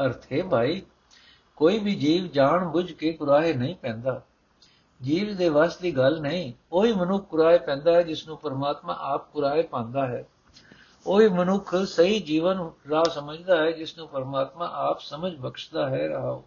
ਅਰਥ 0.05 0.33
ਹੈ 0.33 0.43
ਭਾਈ, 0.43 0.83
ਕੋਈ 1.57 1.79
ਵੀ 1.79 1.95
ਜੀਵ 1.95 2.27
ਜਾਣ 2.27 2.65
ਬੁੱਝ 2.65 2.93
ਕੇ 2.93 3.13
ਕੁਰਾਏ 3.13 3.53
ਨਹੀਂ 3.53 3.77
ਪੈਂਦਾ। 3.77 4.23
ਜੀਵ 5.03 5.37
ਦੇ 5.37 5.49
ਵਸ 5.49 5.77
ਦੀ 5.77 5.97
ਗੱਲ 5.97 6.21
ਨਹੀਂ, 6.21 6.53
ਉਹੀ 6.73 6.93
ਮਨੁੱਖ 6.93 7.29
ਕੁਰਾਏ 7.29 7.59
ਪੈਂਦਾ 7.59 7.93
ਹੈ 7.93 8.03
ਜਿਸ 8.03 8.27
ਨੂੰ 8.29 8.39
ਪਰਮਾਤਮਾ 8.39 8.97
ਆਪ 9.01 9.33
ਕੁਰਾਏ 9.33 9.63
ਪਾਉਂਦਾ 9.63 10.07
ਹੈ। 10.07 10.27
ਉਹੀ 11.07 11.29
ਮਨੁੱਖ 11.29 11.75
ਸਹੀ 11.75 12.21
ਜੀਵਨ 12.21 12.71
ਰਾਹ 12.91 13.05
ਸਮਝਦਾ 13.05 13.57
ਹੈ 13.57 13.71
ਜਿਸ 13.71 13.99
ਨੂੰ 13.99 14.09
ਪਰਮਾਤਮਾ 14.09 14.71
ਆਪ 14.73 15.01
ਸਮਝ 15.01 15.37
ਬਖਸ਼ਦਾ 15.37 15.91
ਹੈ 15.91 16.09
ਰਹਾ 16.09 16.43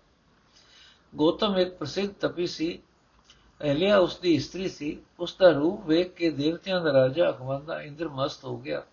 ਗੋਤਮ 1.16 1.58
ਇੱਕ 1.58 1.78
ਪ੍ਰਸਿੱਧ 1.78 2.12
ਤਪੀ 2.12 2.48
ਸੀ। 2.48 2.80
ਅਹਲਿਆ 3.62 3.98
ਉਸ 3.98 4.18
ਦੀ 4.18 4.36
ਇਸਤਰੀ 4.36 4.70
ਸੀ। 4.70 5.00
ਉਸ 5.20 5.36
ਦਾ 5.36 5.50
ਰੂਪ 5.50 5.86
ਵੇਖ 5.86 6.14
ਕੇ 6.14 6.30
ਦੇਵਤਿਆਂ 6.30 6.82
ਦਾ 6.82 6.94
ਰਾਜਾ 6.94 7.30
ਅਖਵੰਦਾ 7.30 7.82
ਇੰਦਰ 7.82 8.10
ਮਸਤ 8.10 8.46
ਹੋ 8.46 8.58
ਗਿਆ। 8.58 8.84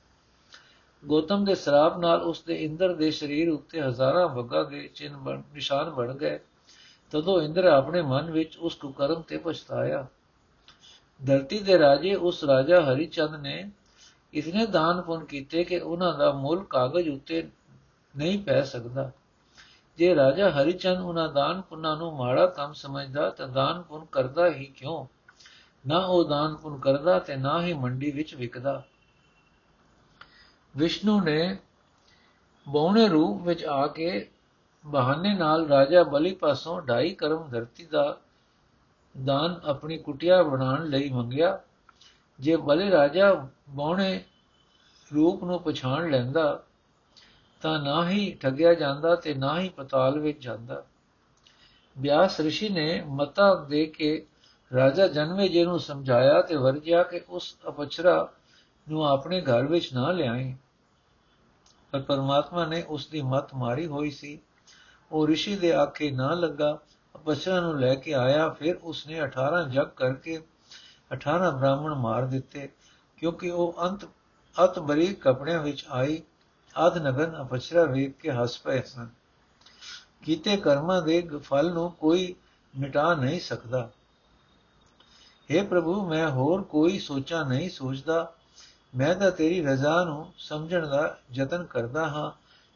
ਗੋਤਮ 1.04 1.44
ਦੇ 1.44 1.54
ਸਰਾਪ 1.54 1.98
ਨਾਲ 1.98 2.22
ਉਸ 2.22 2.42
ਦੇ 2.42 2.54
ਇੰਦਰ 2.54 2.94
ਦੇ 2.94 3.10
ਸਰੀਰ 3.10 3.48
ਉੱਤੇ 3.48 3.82
ਹਜ਼ਾਰਾਂ 3.82 4.28
ਵਗਾ 4.28 4.62
ਦੇ 4.62 4.90
ਚਿੰਨ 4.94 5.16
ਬਣ, 5.16 5.42
ਨਿਸ਼ਾਨ 5.54 5.90
ਬਣ 5.90 6.14
ਗਏ। 6.14 6.40
ਤਦੋਂ 7.14 7.42
ਇੰਦਰ 7.42 7.64
ਆਪਣੇ 7.64 8.02
ਮਨ 8.02 8.30
ਵਿੱਚ 8.30 8.56
ਉਸ 8.56 8.74
ਕੁਕਰਮ 8.74 9.22
ਤੇ 9.22 9.38
ਪਛਤਾਇਆ। 9.38 10.06
ਧਰਤੀ 11.26 11.58
ਦੇ 11.58 11.78
ਰਾਜੇ 11.78 12.14
ਉਸ 12.14 12.44
ਰਾਜਾ 12.44 12.80
ਹਰੀਚੰਦ 12.80 13.34
ਨੇ 13.34 13.70
ਇਤਨੇ 14.34 14.66
ਦਾਨ 14.66 15.02
ਪੁੰਨ 15.02 15.24
ਕੀਤੇ 15.24 15.64
ਕਿ 15.64 15.78
ਉਹਨਾਂ 15.78 16.18
ਦਾ 16.18 16.32
ਮੁੱਲ 16.32 16.64
ਕਾਗਜ਼ 16.64 17.08
ਉੱਤੇ 17.08 17.48
ਨਹੀਂ 18.16 18.38
ਪੈ 18.38 18.62
ਸਕਦਾ। 18.62 19.10
ਜੇ 19.98 20.14
ਰਾਜਾ 20.14 20.50
ਹਰੀਚੰਦ 20.50 20.98
ਉਹਨਾਂ 20.98 21.32
ਦਾਨ 21.32 21.60
ਪੁੰਨਾਂ 21.60 21.96
ਨੂੰ 21.96 22.16
ਮਾੜਾ 22.16 22.46
ਕੰਮ 22.46 22.72
ਸਮਝਦਾ 22.72 23.30
ਤਾਂ 23.30 23.48
ਦਾਨ 23.48 23.82
ਪੁੰਨ 23.82 24.04
ਕਰਦਾ 24.12 24.50
ਹੀ 24.50 24.64
ਕਿਉਂ? 24.64 25.06
ਨਾ 25.88 25.98
ਉਹ 25.98 26.24
ਦਾਨ 26.24 26.56
ਪੁੰਨ 26.56 26.78
ਕਰਦਾ 26.78 27.18
ਤੇ 27.18 27.36
ਨਾ 27.36 27.62
ਹੀ 27.62 27.72
ਮੰਡੀ 27.72 28.10
ਵਿੱਚ 28.10 28.34
ਵਿਕਦਾ। 28.34 28.82
ਵਿਸ਼ਨੂੰ 30.76 31.24
ਨੇ 31.24 31.58
ਬੌਣੇ 32.68 33.08
ਰੂਪ 33.08 33.42
ਵਿੱਚ 33.42 33.64
ਆ 33.64 33.86
ਕੇ 33.86 34.30
ਬਹਾਨੇ 34.86 35.34
ਨਾਲ 35.34 35.66
ਰਾਜਾ 35.68 36.02
ਬਲੀ 36.02 36.34
ਪਾਸੋਂ 36.34 36.82
ਢਾਈ 36.82 37.14
ਕਰਮ 37.14 37.48
ਧਰਤੀ 37.48 37.84
ਦਾ 37.84 38.20
ਦਾਨ 39.24 39.60
ਆਪਣੀ 39.64 39.98
ਕੁਟਿਆ 39.98 40.42
ਬਣਾਉਣ 40.42 40.86
ਲਈ 40.86 41.10
ਮੰਗਿਆ। 41.10 41.60
ਜੇ 42.40 42.56
ਬਲੇ 42.56 42.90
ਰਾਜਾ 42.90 43.48
ਬੌਣੇ 43.70 44.24
ਰੂਪ 45.14 45.44
ਨੂੰ 45.44 45.62
ਪਛਾਣ 45.62 46.10
ਲੈਂਦਾ, 46.10 46.62
ਤਾਂ 47.60 47.78
ਨਾ 47.78 48.08
ਹੀ 48.08 48.36
ਠੱਗਿਆ 48.40 48.74
ਜਾਂਦਾ 48.74 49.16
ਤੇ 49.16 49.34
ਨਾ 49.34 49.60
ਹੀ 49.60 49.68
ਪਤਾਲ 49.68 50.18
ਵਿੱਚ 50.18 50.42
ਜਾਂਦਾ। 50.42 50.84
ਵਿਆਸ 51.98 52.40
ઋષਿ 52.40 52.68
ਨੇ 52.68 53.02
ਮਤਾ 53.06 53.54
ਦੇ 53.54 53.86
ਕੇ 53.86 54.26
ਰਾਜਾ 54.76 55.08
ਜਨਮੇ 55.08 55.48
ਜੀ 55.48 55.64
ਨੂੰ 55.64 55.80
ਸਮਝਾਇਆ 55.80 56.42
ਤੇ 56.42 56.56
ਵਰਜਿਆ 56.56 57.02
ਕਿ 57.02 57.20
ਉਸ 57.28 57.56
ਅਪਚਰਾ 57.68 58.32
ਨੂੰ 58.88 59.06
ਆਪਣੇ 59.06 59.40
ਘਰ 59.40 59.66
ਵਿੱਚ 59.66 59.94
ਨਾ 59.94 60.12
ਲਿਆਏ 60.12 60.54
ਪਰ 61.92 62.00
ਪਰਮਾਤਮਾ 62.00 62.66
ਨੇ 62.66 62.82
ਉਸ 62.82 63.06
ਦੀ 63.06 63.22
ਮਤ 63.22 63.54
ਮਾਰੀ 63.54 63.86
ਹੋਈ 63.86 64.10
ਸੀ। 64.10 64.40
ਉਹ 65.13 65.27
ઋષਿ 65.27 65.55
ਦੇ 65.55 65.73
ਆਖੇ 65.73 66.11
ਨਾ 66.11 66.33
ਲੱਗਾ 66.33 66.79
ਅਪਸਰਾ 67.15 67.59
ਨੂੰ 67.59 67.79
ਲੈ 67.79 67.95
ਕੇ 67.95 68.13
ਆਇਆ 68.13 68.49
ਫਿਰ 68.49 68.75
ਉਸਨੇ 68.75 69.21
18 69.21 69.63
ਜਗ 69.69 69.87
ਕਰਕੇ 69.95 70.41
18 71.15 71.51
ਬ੍ਰਾਹਮਣ 71.51 71.93
ਮਾਰ 71.93 72.25
ਦਿੱਤੇ 72.25 72.69
ਕਿਉਂਕਿ 73.17 73.49
ਉਹ 73.51 73.75
ਅੰਤ 73.83 74.05
ਅਤ 74.63 74.79
ਬਰੀ 74.79 75.13
ਕਪੜਿਆਂ 75.13 75.61
ਵਿੱਚ 75.63 75.85
ਆਈ 75.89 76.21
ਆਦ 76.75 76.97
ਨਗਨ 76.97 77.41
ਅਪਸਰਾ 77.41 77.83
ਵੇਖ 77.83 78.13
ਕੇ 78.19 78.31
ਹੱਸ 78.31 78.57
ਪਏ 78.57 78.81
ਸਨ 78.81 79.07
ਕੀਤੇ 80.21 80.57
ਕਰਮਾਂ 80.57 81.01
ਦੇ 81.01 81.21
ਫਲ 81.43 81.73
ਨੂੰ 81.73 81.91
ਕੋਈ 81.91 82.35
ਮਿਟਾ 82.73 83.13
ਨਹੀਂ 83.13 83.39
ਸਕਦਾ 83.39 83.89
हे 85.49 85.65
ਪ੍ਰਭੂ 85.67 86.09
ਮੈਂ 86.09 86.29
ਹੋਰ 86.29 86.61
ਕੋਈ 86.61 86.99
ਸੋਚਾ 86.99 87.43
ਨਹੀਂ 87.43 87.69
ਸੋਚਦਾ 87.69 88.33
ਮੈਂ 88.95 89.15
ਤਾਂ 89.15 89.31
ਤੇਰੀ 89.31 89.61
ਰਜ਼ਾ 89.61 90.03
ਨੂੰ 90.03 90.33
ਸਮਝਣ 90.37 90.87
ਦਾ 90.87 91.17
ਯਤਨ 91.33 91.63
ਕਰਦਾ 91.63 92.07
ਹਾਂ 92.07 92.31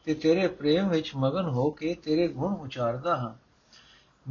ਤੇ 0.09 0.15
ਤੇਰੇ 0.15 0.47
ਪ੍ਰੇਮ 0.47 0.89
ਵਿੱਚ 0.89 1.11
ਮਗਨ 1.15 1.45
ਹੋ 1.45 1.71
ਕੇ 1.71 1.93
ਤੇਰੇ 1.93 2.27
ਗੁਣ 2.27 2.53
ਉਚਾਰਦਾ 2.53 3.17
ਹਾਂ। 3.17 3.33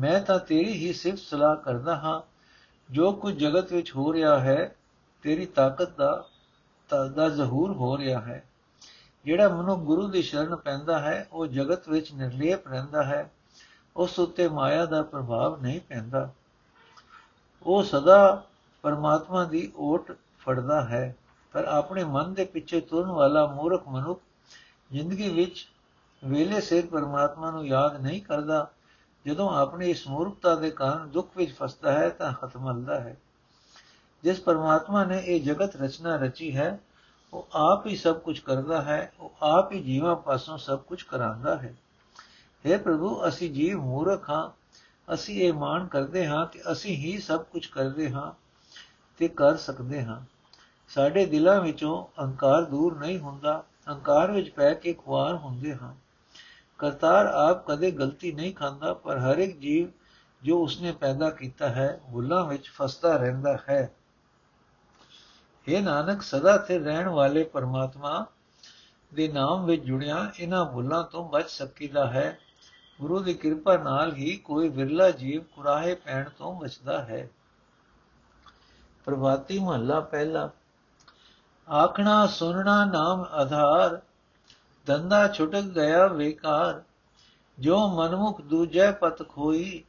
ਮੈਂ 0.01 0.21
ਤਾਂ 0.21 0.39
ਤੇਰੀ 0.39 0.73
ਹੀ 0.73 0.93
ਸਿਫਤ 0.93 1.19
ਸਲਾਹ 1.19 1.57
ਕਰਦਾ 1.57 1.97
ਹਾਂ। 1.97 2.21
ਜੋ 2.93 3.13
ਕੁਝ 3.13 3.35
ਜਗਤ 3.35 3.73
ਵਿੱਚ 3.73 3.97
ਹੋ 3.97 4.13
ਰਿਹਾ 4.13 4.41
ਹੈ, 4.41 4.75
ਤੇਰੀ 5.23 5.47
ਤਾਕਤ 5.47 5.97
ਦਾ 5.97 6.25
ਦਾ 7.15 7.29
ਜ਼ਹੂਰ 7.29 7.73
ਹੋ 7.73 7.99
ਰਿਹਾ 7.99 8.21
ਹੈ। 8.21 8.45
ਜਿਹੜਾ 9.25 9.49
ਮਨੁ 9.49 9.77
ਗੁਰੂ 9.77 10.09
ਦੀ 10.09 10.23
ਸ਼ਰਨ 10.23 10.57
ਪੈਂਦਾ 10.57 10.99
ਹੈ, 10.99 11.29
ਉਹ 11.33 11.47
ਜਗਤ 11.47 11.89
ਵਿੱਚ 11.89 12.13
ਨਿਰਲੇਪ 12.13 12.69
ਰਹਿੰਦਾ 12.69 13.03
ਹੈ। 13.03 13.31
ਉਸ 13.97 14.19
ਉੱਤੇ 14.19 14.49
ਮਾਇਆ 14.49 14.87
ਦਾ 14.87 15.03
ਪ੍ਰਭਾਵ 15.03 15.63
ਨਹੀਂ 15.63 15.81
ਪੈਂਦਾ। 15.89 16.31
ਉਹ 17.63 17.83
ਸਦਾ 17.83 18.45
ਪਰਮਾਤਮਾ 18.83 19.45
ਦੀ 19.45 19.73
ਓਟ 19.77 20.13
ਫੜਦਾ 20.39 20.81
ਹੈ। 20.81 21.17
ਪਰ 21.53 21.65
ਆਪਣੇ 21.65 22.05
ਮਨ 22.05 22.35
ਦੇ 22.35 22.45
ਪਿੱਛੇ 22.45 22.81
ਤੁਰਨ 22.81 23.11
ਵਾਲਾ 23.11 23.47
ਮੂਰਖ 23.47 23.89
ਮਨੁੱਖ 23.89 24.21
ਜ਼ਿੰਦਗੀ 24.93 25.29
ਵਿੱਚ 25.29 25.69
ਵੇਲੇ 26.25 26.61
ਸਿਰ 26.61 26.87
ਪਰਮਾਤਮਾ 26.87 27.51
ਨੂੰ 27.51 27.67
ਯਾਦ 27.67 28.01
ਨਹੀਂ 28.01 28.23
ਕਰਦਾ, 28.23 28.71
ਜਦੋਂ 29.27 29.51
ਆਪਣੀ 29.51 29.91
ਇਸ 29.91 30.09
ਮੂਰਖਤਾ 30.09 30.55
ਦੇ 30.55 30.71
ਕਾਰਨ 30.71 31.09
ਦੁੱਖ 31.09 31.37
ਵਿੱਚ 31.37 31.57
ਫਸਦਾ 31.57 31.93
ਹੈ 31.93 32.09
ਤਾਂ 32.09 32.33
ਖਤਮਲਦਾ 32.33 33.01
ਹੈ। 33.01 33.17
ਜਿਸ 34.23 34.41
ਪਰਮਾਤਮਾ 34.41 35.05
ਨੇ 35.05 35.23
ਇਹ 35.27 35.41
ਜਗਤ 35.41 35.77
ਰਚਨਾ 35.77 36.17
ਰਚੀ 36.17 36.57
ਹੈ, 36.57 36.81
ਉਹ 37.33 37.49
ਆਪ 37.53 37.87
ਹੀ 37.87 37.97
ਸਭ 37.97 38.19
ਕੁਝ 38.19 38.39
ਕਰਦਾ 38.39 38.83
ਹੈ, 38.83 39.13
ਉਹ 39.21 39.33
ਆਪ 39.43 39.73
ਹੀ 39.73 39.83
ਜੀਵਾਂ 39.83 40.17
ਪਾਸੋਂ 40.17 40.59
ਸਭ 40.59 40.79
ਕੁਝ 40.79 41.03
ਕਰਾਂਦਾ 41.03 41.57
ਹੈ। 41.57 41.75
हे 42.67 42.83
ਪ੍ਰਭੂ, 42.83 43.29
ਅਸੀਂ 43.29 43.51
ਜੀਵ 43.51 43.81
ਮੂਰਖ 43.81 44.31
ਹਾਂ, 44.31 44.51
ਅਸੀਂ 45.15 45.43
ਇਹ 45.43 45.53
ਮਾਨ 45.53 45.87
ਕਰਦੇ 45.87 46.27
ਹਾਂ 46.27 46.47
ਕਿ 46.47 46.61
ਅਸੀਂ 46.73 46.97
ਹੀ 46.97 47.19
ਸਭ 47.19 47.43
ਕੁਝ 47.43 47.67
ਕਰਦੇ 47.67 48.11
ਹਾਂ 48.11 48.33
ਤੇ 49.19 49.29
ਕਰ 49.29 49.57
ਸਕਦੇ 49.57 50.05
ਹਾਂ। 50.05 50.21
ਸਾਡੇ 50.89 51.27
ਦਿਲਾਂ 51.27 51.61
ਵਿੱਚੋਂ 51.61 52.07
ਅਹੰਕਾਰ 52.23 52.65
ਦੂਰ 52.65 52.99
ਨਹੀਂ 52.99 53.19
ਹੁੰਦਾ 53.19 53.65
ਅਹੰਕਾਰ 53.89 54.31
ਵਿੱਚ 54.31 54.51
ਪੈ 54.51 54.75
ਕੇ 54.75 54.93
ਖੁਆਰ 54.93 55.35
ਹੁੰਦੇ 55.35 55.75
ਹਾਂ। 55.75 55.95
ਕਰਤਾਰ 56.79 57.27
ਆਪ 57.27 57.67
ਕਦੇ 57.67 57.91
ਗਲਤੀ 57.91 58.33
ਨਹੀਂ 58.33 58.55
ਖਾਂਦਾ, 58.55 58.95
ਪਰ 58.95 59.19
ਹਰ 59.19 59.39
ਇੱਕ 59.39 59.59
ਜੀਵ 59.59 59.89
ਜੋ 60.43 60.63
ਉਸਨੇ 60.63 60.93
ਪੈਦਾ 60.93 61.31
ਕੀਤਾ 61.31 61.69
ਹੈ 61.69 62.01
ਭੁੱਲਾਂ 62.13 62.45
ਵਿੱਚ 62.45 62.69
ਫਸਦਾ 62.69 63.17
ਰਹਿੰਦਾ 63.17 63.59
ਹੈ। 63.69 63.95
ਇਹ 65.69 65.83
ਨਾਨਕ, 65.83 66.23
ਸਦਾ 66.23 66.57
ਤੇ 66.57 66.79
ਰਹਿਣ 66.79 67.09
ਵਾਲੇ 67.09 67.45
ਪਰਮਾਤਮਾ 67.45 68.27
ਦੇ 69.15 69.29
ਨਾਮ 69.29 69.65
ਵਿੱਚ 69.65 69.85
ਜੁੜਿਆ 69.85 70.33
ਇਹਨਾਂ 70.41 70.65
ਭੁੱਲਾਂ 70.65 71.05
ਤੋਂ 71.05 71.29
ਬਚ 71.29 71.51
ਸਕੀਦਾ 71.51 72.11
ਹੈ। 72.11 72.39
ਗੁਰੂ 73.01 73.21
ਦੀ 73.21 73.35
ਕਿਰਪਾ 73.35 73.77
ਨਾਲ 73.77 74.15
ਹੀ 74.15 74.37
ਕੋਈ 74.37 74.69
ਵਿਰਲਾ 74.69 75.11
ਜੀਵ 75.11 75.43
ਕੁਰਾਹੇ 75.43 75.95
ਪੈਣ 75.95 76.29
ਤੋਂ 76.39 76.61
ਬਚਦਾ 76.61 77.03
ਹੈ। 77.03 77.31
ਪ੍ਰਭਾਤੀ 79.05 79.59
ਮਹੱਲਾ 79.59 80.01
ਪਹਿਲਾ 80.01 80.51
ਆਖਣਾ 81.71 82.27
ਸੁਨਣਾ 82.27 82.85
ਨਾਮ 82.85 83.27
ਆਧਾਰ, 83.33 84.01
ਦੰਦਾ 84.87 85.29
ਛੁਟਕ 85.29 85.61
ਗਿਆ 85.61 86.07
ਵੇਕਾਰ। 86.07 86.83
ਜੋ 87.59 87.89
ਮਨਮੁਖ 87.89 88.41
ਦੂਜੈ 88.41 88.91
ਪਤ 88.91 89.29
ਖੋਈ, 89.29 89.85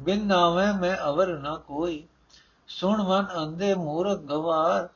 ਬਿਨ 0.00 0.26
ਨਾਵੇਂ 0.26 0.74
ਮੈਂ 0.74 0.96
ਅਵਰ 1.08 1.38
ਨਾ 1.38 1.56
ਕੋਈ। 1.56 2.06
ਸੁਣ 2.68 3.02
ਮਨ 3.02 3.26
ਅੰਦੇ 3.42 3.74
ਮੂਰਖ 3.74 4.18
ਗਵਾਰ, 4.18 4.88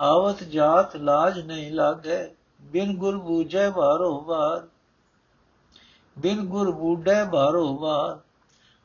ਆਵਤ 0.00 0.44
ਜਾਤ 0.44 0.96
ਲਾਜ 0.96 1.40
ਨਹੀਂ 1.40 1.72
ਲਾਗੇ। 1.72 2.34
ਬਿਨ 2.60 2.96
ਗੁਰ 2.96 3.18
ਬੂਝੈ 3.18 3.70
ਬਾਰੋ 3.70 4.20
ਬਾਰ 4.20 4.66
ਬਿਨ 6.18 6.40
ਗੁਰ 6.40 6.70
ਬੂਢੈ 6.70 7.24
ਬਾਰੋ 7.24 7.76
ਬਾਰ 7.76 8.18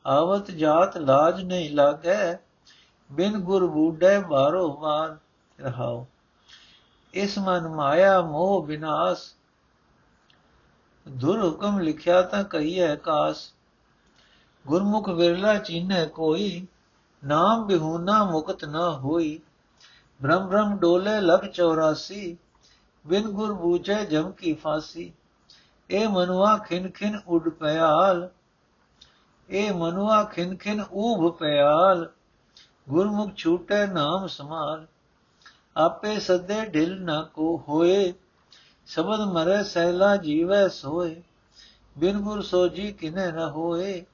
ਆਵਤ 0.06 0.50
ਜਾਤ 0.50 0.96
ਲਾਜ 0.96 1.44
ਨਹੀਂ 1.44 1.70
ਲਾਗੇ। 1.70 2.36
ਬਿਨ 3.12 3.38
ਗੁਰ 3.38 3.66
ਬੂਢੈ 3.66 4.20
ਬਾਰੋ 4.20 4.68
ਬਾਰ 4.68 5.16
ਰਹਾਓ। 5.62 6.06
ਇਸ 7.14 7.38
ਮਨ 7.38 7.68
ਮਾਇਆ 7.68 8.20
ਮੋਹ 8.20 8.66
ਵਿਨਾਸ਼ 8.66 9.34
ਦੁਰ 11.08 11.44
ਹੁਕਮ 11.44 11.78
ਲਿਖਿਆ 11.78 12.22
ਤਾਂ 12.22 12.44
ਕਹੀਐ 12.44 12.96
ਕਾਸ। 12.96 13.54
ਗੁਰਮੁਖ 14.66 15.08
ਵਿਰਲਾ 15.08 15.54
ਚੀਨੈ 15.58 16.06
ਕੋਈ, 16.06 16.66
ਨਾਮ 17.26 17.66
ਬਿਹੂਨਾ 17.66 18.24
ਮੁਕਤ 18.24 18.64
ਨਾ 18.64 18.90
ਹੋਈ। 18.90 19.40
ਬ੍ਰਹਮ 20.22 20.46
ਬ੍ਰਹਮ 20.46 20.76
ਡੋਲੇ 20.76 21.20
ਲਗ 21.20 21.44
84 21.44 22.36
ਬਿਨ 23.06 23.22
ਗੁਰ 23.22 23.52
ਬੂਝੇ 23.52 24.04
ਜਮ 24.06 24.32
ਕੀ 24.32 24.54
ਫਾਸੀ। 24.54 25.12
ਇਹ 25.90 26.08
ਮਨੁਆ 26.08 26.58
ਖਿਨ 26.58 26.90
ਖਿਨ 26.90 27.20
ਉਡ 27.26 27.48
ਪਿਆਲ 27.48 28.30
ਇਹ 29.50 29.72
ਮਨੁਆ 29.72 30.24
ਖਿਨ 30.24 30.56
ਖਿਨ 30.56 30.84
ਊਭ 30.92 31.34
ਪਿਆਲ। 31.34 32.10
ਗੁਰਮੁਖ 32.88 33.34
ਛੂਟੇ 33.36 33.86
ਨਾਮ 33.86 34.26
ਸਮਾਲ। 34.26 34.86
ਆਪੇ 35.76 36.18
ਸਦੇ 36.20 36.64
ਢਿਲ 36.64 37.02
ਨਾ 37.02 37.22
ਕੋ 37.22 37.64
ਹੋਏ, 37.68 38.14
ਸ਼ਬਦ 38.86 39.20
ਮਰੇ 39.20 39.62
ਸਹਿਲਾ 39.62 40.16
ਜੀਵੈ 40.16 40.68
ਸੋਏ, 40.68 41.22
ਬਿਨ 41.98 42.20
ਗੁਰ 42.20 42.42
ਸੋਜੀ 42.42 42.92
ਕਿਨੇ 42.92 43.32
ਨ 43.32 43.38
ਹੋਏ, 43.38 44.04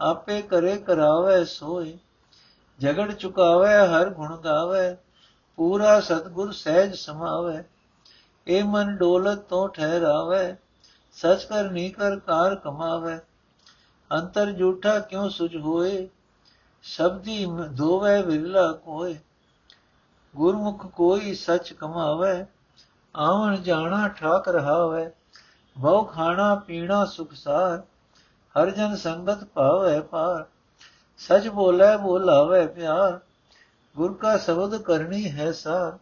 ਆਪੇ 0.00 0.42
ਕਰੇ 0.42 0.76
ਕਰਾਵੇ 0.76 1.44
ਸੋਏ, 1.44 1.98
ਜਗੜ 2.80 3.12
ਚੁਕਾਵੇ 3.12 3.68
ਹਰ 3.68 4.10
ਗੁਣ 4.10 4.36
ਗਾਵੇ, 4.36 4.96
ਪੂਰਾ 5.56 6.00
ਸਤਗੁਰ 6.00 6.52
ਸਹਿਜ 6.52 6.94
ਸਮਾਵੇ, 6.94 7.64
ਇਹ 8.46 8.64
ਮਨ 8.64 8.96
ਡੋਲਤ 8.96 9.38
ਤੋਂ 9.38 9.68
ਠਹਿਰਾਵੇ, 9.68 10.56
ਸਚ 11.12 11.44
ਕਰ 11.44 11.70
ਨੀ 11.70 11.90
ਕਰ 11.90 12.18
ਕਾਰ 12.18 12.56
ਕਮਾਵੇ, 12.56 13.18
ਅੰਤਰ 14.12 14.52
ਝੂਠਾ 14.52 14.98
ਕਿਉ 14.98 15.28
ਸੁਝ 15.28 15.56
ਹੋਏ 15.56 16.08
ਸ਼ਬਦੀ 16.82 17.46
ਧੋਵੇ 17.76 18.22
ਵਿਰਲਾ 18.22 18.72
ਕੋਏ। 18.72 19.18
ਗੁਰਮੁਖ 20.36 20.86
ਕੋਈ 20.86 21.34
ਸਚ 21.34 21.72
ਕਮਾਵੇ, 21.72 22.44
ਆਵਣ 23.14 23.56
ਜਾਣਾ 23.56 24.08
ਠਾਕ 24.08 24.48
ਰਹਾਵੇ, 24.48 25.10
ਬਹੁ 25.76 26.04
ਖਾਣਾ 26.04 26.54
ਪੀਣਾ 26.54 27.04
ਸੁਖ 27.04 27.32
ਸਾਰ, 27.32 27.82
ਹਰ 28.54 28.70
ਜਨ 28.70 28.96
ਸੰਗਤ 28.96 29.44
ਭਾਵੇ 29.44 30.00
ਪਾਰ 30.00 30.44
ਸਚ 31.18 31.48
ਬੋਲੇ 31.48 31.96
ਬੋਲਾਵੇ 31.96 32.66
ਪਿਆਰ, 32.66 33.18
ਗੁਰ 33.96 34.14
ਕਾ 34.14 34.36
ਸ਼ਬਦ 34.36 34.76
ਕਰਨੀ 34.82 35.30
ਹੈ 35.30 35.52
ਸਾਰ, 35.52 35.98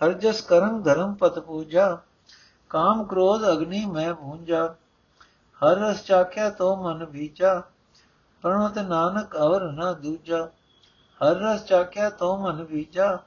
ਹਰ 0.00 0.12
ਜਸ 0.12 0.40
ਕਰਮ 0.40 0.82
ਧਰਮ 0.82 1.14
ਪਤ 1.14 1.38
ਪੂਜਾ, 1.38 1.98
ਕਾਮ 2.70 3.04
ਕ੍ਰੋਧ 3.04 3.52
ਅਗਨੀ 3.52 3.84
ਮੈਂ 3.86 4.14
ਭੂੰਜਾ 4.14 4.74
ਹਰ 5.62 5.76
ਰਸ 5.76 6.04
ਚਾਖਿਆ 6.04 6.50
ਤੋ 6.50 6.76
ਮਨ 6.76 7.04
ਵੀਚਾ 7.04 7.62
ਪ੍ਰਣਤ 8.42 8.78
ਨਾਨਕ 8.78 9.36
ਅਵਰ 9.36 9.72
ਨਾ 9.72 9.92
ਦੂਜਾ, 9.92 10.48
ਹਰ 11.20 11.36
ਰਸ 11.36 11.64
ਚਾਖਿਆ 11.64 12.10
ਤੋ 12.10 12.36
ਮਨ 12.36 12.62
ਵੀਚਾ 12.62 13.18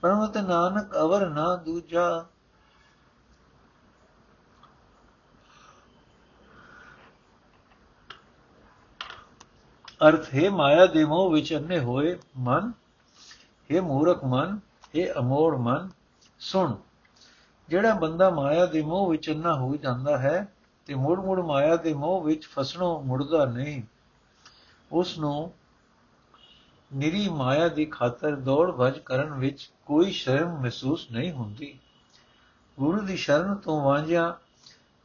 ਪ੍ਰਣਤ 0.00 0.36
ਨਾਨਕ 0.36 0.96
ਅਵਰ 0.96 1.28
ਨਾ 1.28 1.56
ਦੂਜਾ। 1.56 2.26
ਅਰਥ, 10.08 10.34
ਹੈ 10.34 10.50
ਮਾਇਆ 10.50 10.86
ਦੇ 10.86 11.04
ਮੋਹ 11.04 11.30
ਵਿੱਚ 11.30 11.54
ਅੰਨੇ 11.54 11.78
ਹੋਏ 11.78 12.18
ਮਨ, 12.38 12.72
ਹੈ 13.72 13.80
ਮੂਰਖ 13.80 14.24
ਮਨ, 14.24 14.60
ਹੈ 14.98 15.12
ਅਮੋੜ 15.18 15.56
ਮਨ, 15.56 15.90
ਸੁਣ। 16.38 16.76
ਜਿਹੜਾ 17.68 17.94
ਬੰਦਾ 17.94 18.30
ਮਾਇਆ 18.30 18.66
ਦੇ 18.66 18.82
ਮੋਹ 18.82 19.10
ਵਿੱਚ 19.10 19.30
ਅੰਨਾ 19.30 19.54
ਹੋ 19.54 19.76
ਜਾਂਦਾ 19.76 20.18
ਹੈ 20.18 20.52
ਤੇ 20.86 20.94
ਮੁੜ 20.94 21.18
ਮੁੜ 21.20 21.40
ਮਾਇਆ 21.40 21.76
ਦੇ 21.76 21.94
ਮੋਹ 21.94 22.24
ਵਿੱਚ 22.24 22.46
ਫਸਣੋਂ 22.46 23.02
ਮੁੜਦਾ 23.02 23.44
ਨਹੀਂ 23.44 23.82
ਉਸ 24.92 25.18
ਨੂੰ 25.18 25.52
ਨਿਰੀ 26.94 27.28
ਮਾਇਆ 27.28 27.68
ਦੀ 27.68 27.84
ਖਾਤਰ 27.84 28.36
ਦੌੜ 28.36 28.70
ਭਜ 28.70 28.98
ਕਰਨ 28.98 29.34
ਵਿੱਚ 29.34 29.70
ਕੋਈ 29.86 30.10
ਸ਼ਰਮ 30.10 30.60
ਮਹਿਸੂਸ 30.60 31.10
ਨਹੀਂ 31.10 31.32
ਹੁੰਦੀ। 31.32 31.78
ਗੁਰੂ 32.78 33.00
ਦੀ 33.00 33.16
ਸ਼ਰਨ 33.16 33.54
ਤੋਂ 33.54 33.84
ਵਾਂਝਿਆ 33.84 34.38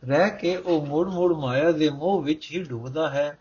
ਰਹਿ 0.06 0.30
ਕੇ 0.30 0.58
ਉਹ 0.58 0.86
ਮੁੜ 0.86 1.10
ਮੁੜ 1.10 1.38
ਮਾਇਆ 1.38 1.72
ਦੇ 1.72 1.90
ਮੋਹ 1.90 2.22
ਵਿੱਚ 2.22 2.52
ਹੀ 2.52 2.64
ਡੁੱਬਦਾ 2.64 3.10
ਹੈ। 3.10 3.40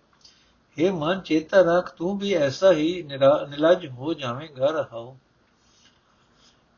हे 0.78 0.94
ਮਨ, 0.94 1.20
ਚੇਤਾ 1.20 1.60
ਰੱਖ, 1.60 1.94
ਤੂੰ 1.94 2.18
ਵੀ 2.18 2.32
ਐਸਾ 2.32 2.72
ਹੀ 2.72 3.02
ਨਿਲਜ 3.02 3.86
ਹੋ 3.86 4.14
ਜਾਵੇਂਗਾ, 4.14 4.66
ਰਹਾਓ। 4.66 5.16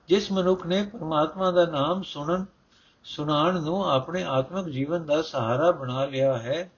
ਜਿਸ 0.09 0.33
ਮਨੁੱਖ 0.33 0.67
ਨੇ 0.67 0.83
ਪਰਮਾਤਮਾ 0.83 1.51
ਦਾ 1.51 1.67
ਨਾਮ 1.67 2.03
ਸੁਣਨ 2.03 2.47
ਸੁਣਾਣ 3.05 3.61
ਨੂੰ 3.61 3.91
ਆਪਣੇ 3.91 4.25
ਆਤਮਿਕ 4.25 4.65
ਜੀਵਨ 4.65 5.05
ਦਾ 5.05 5.23
ਸਹਾਰਾ 5.23 5.71
ਬਣਾ 5.71 6.05
ਲਿਆ 6.05 6.39
ਹੈ 6.39 6.71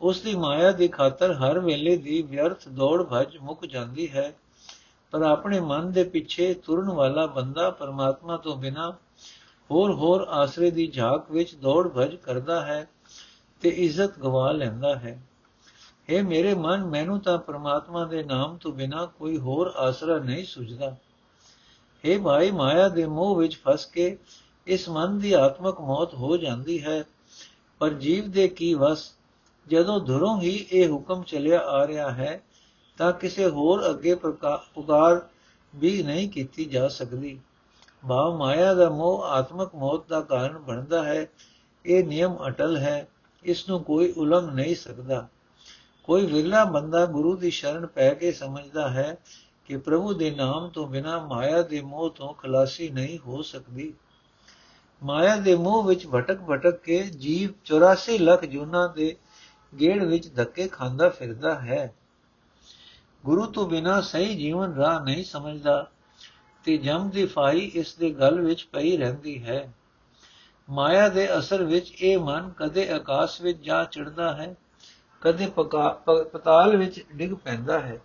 ਉਸ 0.00 0.20
ਦੀ 0.20 0.34
ਮਾਇਆ 0.34 0.72
ਦੀ 0.72 0.88
ਖਾਤਰ 0.88 1.32
ਹਰ 1.32 1.58
ਵੇਲੇ 1.58 1.96
ਦੀ 1.96 2.22
ਵਿਅਰਥ 2.22 2.68
ਦੌੜ 2.68 3.02
ਭੱਜ 3.02 3.36
ਮੁੱਕ 3.36 3.66
ਜਾਂਦੀ 3.66 4.10
ਹੈ। 4.10 4.36
ਪਰ 5.10 5.22
ਆਪਣੇ 5.22 5.60
ਮਨ 5.60 5.92
ਦੇ 5.92 6.04
ਪਿੱਛੇ 6.04 6.54
ਤੁਰਨ 6.54 6.90
ਵਾਲਾ 6.90 7.26
ਬੰਦਾ 7.26 7.70
ਪਰਮਾਤਮਾ 7.70 8.36
ਤੋਂ 8.36 8.56
ਬਿਨਾ 8.56 8.96
ਹੋਰ 9.70 9.92
ਹੋਰ 9.92 10.26
ਆਸਰੇ 10.28 10.70
ਦੀ 10.70 10.86
ਝਾਕ 10.86 11.30
ਵਿੱਚ 11.30 11.54
ਦੌੜ 11.54 11.88
ਭੱਜ 11.88 12.14
ਕਰਦਾ 12.14 12.66
ਹੈ 12.66 12.88
ਤੇ 13.60 13.68
ਇੱਜ਼ਤ 13.68 14.18
ਗਵਾ 14.18 14.52
ਲੈਂਦਾ 14.52 14.96
ਹੈ। 14.96 15.22
हे 16.10 16.26
ਮੇਰੇ 16.28 16.54
ਮਨ, 16.54 16.84
ਮੈਨੂੰ 16.84 17.20
ਤਾਂ 17.20 17.38
ਪ੍ਰਮਾਤਮਾ 17.38 18.04
ਦੇ 18.04 18.22
ਨਾਮ 18.22 18.56
ਤੋਂ 18.56 18.72
ਬਿਨਾ 18.72 19.06
ਕੋਈ 19.06 19.38
ਹੋਰ 19.38 19.72
ਆਸਰਾ 19.76 20.18
ਨਹੀਂ 20.18 20.44
ਸੁਝਦਾ। 20.44 20.96
हे 22.04 22.22
ਭਾਈ, 22.22 22.50
ਮਾਇਆ 22.50 22.88
ਦੇ 22.88 23.06
ਮੋਹ 23.06 23.36
ਵਿੱਚ 23.36 23.60
ਫਸ 23.64 23.86
ਕੇ 23.86 24.18
ਇਸ 24.66 24.88
ਮਨ 24.88 25.18
ਦੀ 25.18 25.32
ਆਤਮਕ 25.32 25.80
ਮੌਤ 25.80 26.14
ਹੋ 26.14 26.36
ਜਾਂਦੀ 26.36 26.84
ਹੈ। 26.84 27.04
ਪਰ 27.78 27.90
ਜੀਵ 27.90 28.30
ਦੇ 28.30 28.48
ਕੀ 28.48 28.74
ਵਸ 28.74 29.17
ਜਦੋਂ 29.68 30.00
ਧੁਰੋਂ 30.00 30.40
ਹੀ 30.40 30.66
ਇਹ 30.72 30.90
ਹੁਕਮ 30.90 31.22
ਚੱਲਿਆ 31.22 31.58
ਆ 31.58 31.86
ਰਿਹਾ 31.86 32.10
ਹੈ, 32.10 32.42
ਤਾਂ 32.98 33.12
ਕਿਸੇ 33.12 33.48
ਹੋਰ 33.48 33.90
ਅੱਗੇ 33.90 34.14
ਪੁਕਾਰ 34.74 35.28
ਵੀ 35.76 36.02
ਨਹੀਂ 36.02 36.28
ਕੀਤੀ 36.28 36.64
ਜਾ 36.64 36.88
ਸਕਦੀ। 36.88 37.40
ਭਾਵ 38.08 38.36
ਮਾਇਆ 38.36 38.74
ਦਾ 38.74 38.90
ਮੋਹ 38.90 39.24
ਆਤਮਕ 39.24 39.74
ਮੌਤ 39.74 40.08
ਦਾ 40.08 40.20
ਕਾਰਨ 40.20 40.58
ਬਣਦਾ 40.58 41.02
ਹੈ। 41.02 41.26
ਇਹ 41.86 42.04
ਨਿਯਮ 42.04 42.36
ਅਟਲ 42.48 42.76
ਹੈ। 42.76 43.08
ਇਸ 43.44 43.68
ਨੂੰ 43.68 43.84
ਕੋਈ 43.84 44.12
ਉਲੰਘ 44.12 44.50
ਨਹੀਂ 44.50 44.76
ਸਕਦਾ। 44.76 45.28
ਕੋਈ 46.04 46.26
ਵਿਰਲਾ 46.26 46.64
ਬੰਦਾ 46.64 47.06
ਗੁਰੂ 47.06 47.36
ਦੀ 47.36 47.50
ਸ਼ਰਨ 47.50 47.86
ਪੈ 47.86 48.14
ਕੇ 48.14 48.32
ਸਮਝਦਾ 48.32 48.88
ਹੈ 48.88 49.16
ਕਿ 49.64 49.76
ਪ੍ਰਭੂ 49.76 50.12
ਦੇ 50.12 50.30
ਨਾਮ 50.30 50.68
ਤੋਂ 50.68 50.86
ਬਿਨਾ 50.86 51.26
ਮਾਇਆ 51.26 51.62
ਦੇ 51.62 51.80
ਮੋਹ 51.80 52.10
ਤੋਂ 52.10 52.34
ਖਲਾਸੀ 52.34 52.88
ਨਹੀਂ 52.88 53.18
ਹੋ 53.18 53.42
ਸਕਦੀ। 53.42 53.94
ਮਾਇਆ 55.02 55.36
ਦੇ 55.36 55.54
ਮੋਹ 55.54 55.82
ਵਿੱਚ 55.82 56.06
ਭਟਕ 56.06 56.38
ਭਟਕ 56.40 56.70
ਕੇ 56.70 57.02
ਜੀਵ 57.02 57.50
84 57.64 58.18
ਲੱਖ 58.18 58.44
ਜੁਨਾ 58.44 58.86
ਦੇ 58.86 59.16
ਗੇੜ 59.72 60.04
ਵਿੱਚ 60.04 60.34
ਧੱਕੇ 60.34 60.68
ਖਾਂਦਾ 60.68 61.08
ਫਿਰਦਾ 61.08 61.54
ਹੈ। 61.54 61.94
ਗੁਰੂ 63.24 63.46
ਤੋਂ 63.46 63.68
ਬਿਨਾ 63.68 64.00
ਸਹੀ 64.00 64.34
ਜੀਵਨ 64.36 64.74
ਰਾਹ 64.74 65.00
ਨਹੀਂ 65.00 65.24
ਸਮਝਦਾ 65.24 65.90
ਤੇ 66.64 66.76
ਜਮ 66.76 67.08
ਦੀ 67.10 67.26
ਫਾਈ 67.26 67.60
ਇਸ 67.74 67.94
ਦੇ 67.94 68.10
ਗਲ 68.10 68.40
ਵਿੱਚ 68.40 68.64
ਪਈ 68.72 68.96
ਰਹਿੰਦੀ 68.96 69.42
ਹੈ। 69.44 69.72
ਮਾਇਆ 70.68 71.08
ਦੇ 71.08 71.38
ਅਸਰ 71.38 71.64
ਵਿੱਚ 71.64 71.92
ਇਹ 72.02 72.18
ਮਨ 72.18 72.50
ਕਦੇ 72.56 72.90
ਆਕਾਸ਼ 72.90 73.40
ਵਿੱਚ 73.42 73.58
ਜਾ 73.58 73.84
ਚੜਦਾ 73.84 74.32
ਹੈ, 74.36 74.54
ਕਦੇ 75.20 75.46
ਪਤਾਲ 76.32 76.76
ਵਿੱਚ 76.76 77.04
ਡਿੱਗ 77.14 77.32
ਪੈਂਦਾ 77.34 77.80
ਹੈ। 77.80 78.00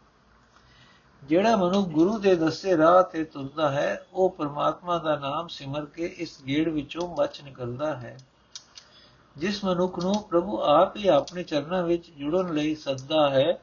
ਜਿਹੜਾ 1.23 1.55
ਮਨੁ 1.55 1.81
ਗੁਰੂ 1.85 2.17
ਦੇ 2.19 2.35
ਦੱਸੇ 2.35 2.77
ਰਾਹ 2.77 3.03
ਤੇ 3.03 3.23
ਤੁਰਦਾ 3.23 3.69
ਹੈ, 3.71 4.05
ਉਹ 4.13 4.29
ਪਰਮਾਤਮਾ 4.29 4.97
ਦਾ 4.97 5.15
ਨਾਮ 5.15 5.47
ਸਿਮਰ 5.47 5.85
ਕੇ 5.85 6.05
ਇਸ 6.17 6.37
ਗੇੜ 6.47 6.69
ਵਿੱਚੋਂ 6.69 7.07
ਬਚ 7.15 7.41
ਨਿਕਲਦਾ 7.41 7.95
ਹੈ। 7.95 8.17
ਜਿਸ 9.37 9.63
ਮਨੁੱਖ 9.63 9.99
ਨੂੰ 9.99 10.23
ਪ੍ਰਭੂ 10.23 10.61
ਆਪ 10.61 10.97
ਹੀ 10.97 11.07
ਆਪਣੇ 11.07 11.43
ਚਰਨਾਂ 11.43 11.83
ਵਿੱਚ 11.83 12.11
ਜੁੜਨ 12.11 12.53
ਲਈ 12.53 12.75
ਸੱਦਾ 12.75 13.29
ਹੈ 13.29 13.61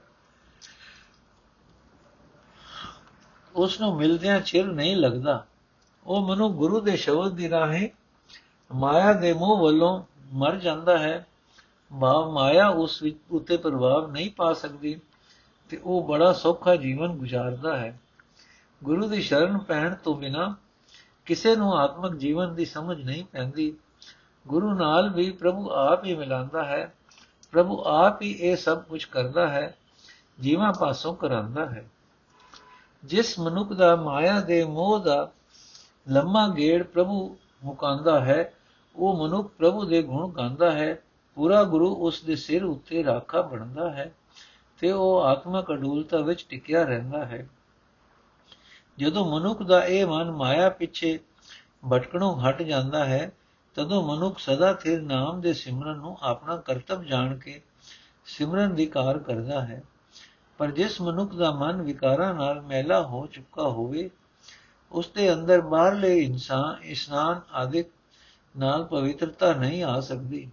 ਉਸ 3.56 3.80
ਨੂੰ 3.80 3.96
ਮਿਲਦਿਆਂ 3.96 4.40
ਚਿਰ 4.40 4.66
ਨਹੀਂ 4.66 4.96
ਲੱਗਦਾ। 4.96 5.46
ਉਹ 6.06 6.28
ਮਨੁ 6.28 6.48
ਗੁਰੂ 6.48 6.80
ਦੇ 6.80 6.96
ਸ਼ਬਦ 6.96 7.33
ਦੀ 7.33 7.50
ਰਾਹੇ 7.50 7.90
ਮਾਇਆ 8.74 9.12
ਦੇ 9.12 9.33
ਮੋਹ 9.33 9.59
ਵੱਲੋਂ 9.59 10.04
ਮਰ 10.33 10.56
ਜਾਂਦਾ 10.56 10.98
ਹੈ। 10.98 11.26
ਭਾਵ 12.00 12.30
ਮਾਇਆ 12.30 12.68
ਉਸ 12.68 13.02
ਵਿੱਚ 13.02 13.16
ਉਤੇ 13.30 13.56
ਪ੍ਰਭਾਵ 13.56 14.11
ਨਹੀਂ 14.11 14.30
ਪਾ 14.30 14.52
ਸਕਦੀ 14.52 15.00
ਤੇ 15.68 15.76
ਉਹ 15.76 16.09
ਬੜਾ 16.09 16.33
ਸੌਖਾ 16.33 16.76
ਜੀਵਨ 16.76 17.09
ਗੁਜ਼ਾਰਦਾ 17.09 17.76
ਹੈ। 17.76 18.00
ਗੁਰੂ 18.85 19.09
ਦੀ 19.09 19.22
ਸ਼ਰਨ 19.22 19.59
ਪੈਣ 19.59 19.94
ਤੋਂ 19.94 20.14
ਬਿਨਾ 20.14 20.56
ਕਿਸੇ 21.26 21.56
ਨੂੰ 21.56 21.78
ਆਤਮਿਕ 21.78 22.14
ਜੀਵਨ 22.14 22.54
ਦੀ 22.54 22.64
ਸਮਝ 22.64 23.04
ਨਹੀਂ 23.04 23.24
ਪੈਂਦੀ। 23.24 23.76
ਗੁਰੂ 24.46 24.74
ਨਾਲ 24.74 25.09
ਵੀ 25.09 25.31
ਪ੍ਰਭੂ 25.31 25.70
ਆਪ 25.70 26.05
ਹੀ 26.05 26.14
ਮਿਲਾਂਦਾ 26.14 26.64
ਹੈ। 26.64 26.94
ਪ੍ਰਭੂ 27.53 27.85
ਆਪ 27.85 28.22
ਹੀ 28.22 28.31
ਇਹ 28.33 28.57
ਸਭ 28.57 28.83
ਕੁਝ 28.83 29.05
ਕਰਦਾ 29.05 29.48
ਹੈ, 29.48 29.76
ਜੀਵਾਂ 30.40 30.72
ਪਾਸੋਂ 30.72 31.14
ਕਰਾਂਦਾ 31.14 31.66
ਹੈ। 31.66 31.90
ਜਿਸ 33.05 33.38
ਮਨੁੱਖ 33.38 33.72
ਦਾ 33.72 33.96
ਮਾਇਆ 33.96 34.40
ਦੇ 34.40 34.64
ਮੋਹ 34.64 34.98
ਦਾ 35.00 35.33
ਲੰਮਾ 36.09 36.48
ਗੇੜ 36.48 36.83
ਪ੍ਰਭੂ 36.83 37.37
ਮੁਕਾਂਦਾ 37.64 38.20
ਹੈ, 38.20 38.55
ਉਹ 38.96 39.29
ਮਨੁੱਖ 39.29 39.48
ਪ੍ਰਭੂ 39.48 39.85
ਦੇ 39.85 40.03
ਗੁਣ 40.03 40.33
ਗਾਉਂਦਾ 40.33 40.70
ਹੈ। 40.72 41.03
ਪੂਰਾ 41.35 41.64
ਗੁਰੂ 41.64 41.94
ਉਸ 41.94 42.22
ਦੇ 42.22 42.37
ਸਿਰ 42.37 42.64
ਉੱਤੇ 42.64 43.05
ਰਾਖਾ 43.05 43.42
ਬਣਦਾ 43.42 43.90
ਹੈ 43.90 44.14
ਤੇ 44.79 44.92
ਉਹ 44.92 45.22
ਆਤਮਕ 45.22 45.72
ਅਡੂਲਤਾ 45.72 46.18
ਵਿੱਚ 46.18 46.46
ਟਿਕਿਆ 46.48 46.85
ਰਹਿੰਦਾ 46.85 47.24
ਹੈ। 47.24 47.48
ਜਦੋਂ 48.98 49.40
ਮਨੁੱਖ 49.40 49.62
ਦਾ 49.62 49.85
ਇਹ 49.85 50.07
ਮਨ 50.07 50.31
ਮਾਇਆ 50.31 50.70
ਪਿੱਛੇ 50.70 51.18
ਭਟਕਣੋਂ 51.92 52.40
ਹਟ 52.40 52.62
ਜਾਂਦਾ 52.62 53.05
ਹੈ 53.05 53.33
ਤਦੋਂ 53.74 54.16
ਮਨੁੱਖ 54.16 54.38
ਸਦਾ 54.38 54.72
ਥਿਰ 54.72 55.02
ਨਾਮ 55.02 55.40
ਦੇ 55.40 55.52
ਸਿਮਰਨ 55.52 55.96
ਨੂੰ 55.96 56.18
ਆਪਣਾ 56.22 56.56
ਕਰਤੱਵ 56.56 57.02
ਜਾਣ 57.02 57.38
ਕੇ 57.38 57.62
ਸਿਮਰਨ 58.24 58.74
ਦੀ 58.74 58.87
ਕਾਰ 58.87 59.18
ਕਰਦਾ 59.18 59.61
ਹੈ। 59.61 59.83
ਪਰ 60.59 60.70
ਜਿਸ 60.70 61.00
ਮਨੁੱਖ 61.00 61.35
ਦਾ 61.35 61.50
ਮਨ 61.50 61.83
ਵਿਕਾਰਾਂ 61.83 62.35
ਨਾਲ 62.35 62.61
ਮੈਲਾ 62.61 63.02
ਹੋ 63.02 63.26
ਚੁੱਕਾ 63.26 63.62
ਹੋਵੇ, 63.62 64.11
ਉਸ 64.92 65.09
ਦੇ 65.09 65.33
ਅੰਦਰ 65.33 65.61
ਬਾਹਰਲੇ 65.61 66.18
ਇਨਸਾਨ, 66.18 66.83
ਇਸ਼ਨਾਨ 66.83 67.40
ਆਦਿਕ 67.52 67.87
ਨਾਲ 68.59 68.85
ਪਵਿੱਤਰਤਾ 68.85 69.52
ਨਹੀਂ 69.52 69.85
ਆ 69.85 70.00
ਸਕਦੀ। 70.00 70.50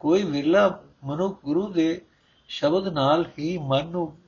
ਕੋਈ 0.00 0.22
ਵਿਰਲਾ 0.22 0.82
ਮਨੁੱਖ 1.04 1.40
ਗੁਰੂ 1.44 1.72
ਦੇ 1.72 2.02
ਸ਼ਬਦ 2.48 2.88
ਨਾਲ 2.88 3.24
ਹੀ 3.38 3.58
ਮਨ 3.58 3.86
ਨੂੰ 3.86 4.18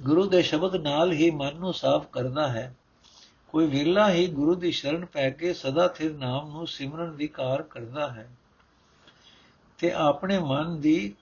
ਗੁਰੂ 0.00 0.28
ਦੇ 0.28 0.42
ਸ਼ਬਦ 0.42 0.76
ਨਾਲ 0.76 1.12
ਹੀ 1.12 1.30
ਮਨ 1.30 1.56
ਨੂੰ 1.56 1.74
ਸਾਫ਼ 1.74 2.06
ਕਰਦਾ 2.12 2.48
ਹੈ। 2.48 2.76
ਕੋਈ 3.50 3.66
ਵਿਰਲਾ 3.66 4.10
ਹੀ 4.10 4.26
ਗੁਰੂ 4.26 4.54
ਦੀ 4.54 4.70
ਸ਼ਰਨ 4.70 5.04
ਪੈ 5.04 5.30
ਕੇ 5.30 5.52
ਸਦਾ 5.54 5.88
ਥਿਰ 5.88 6.12
ਨਾਮ 6.14 6.50
ਨੂੰ 6.50 6.66
ਸਿਮਰਨ 6.66 7.16
ਦੀ 7.16 7.26
ਕਾਰ 7.28 7.62
ਕਰਦਾ 7.62 8.08
ਹੈ। 8.08 8.28
ਤੇ 9.78 9.92
ਆਪਣੇ 9.92 10.38
ਮਨ 10.38 10.80
ਦੀ 10.80 11.14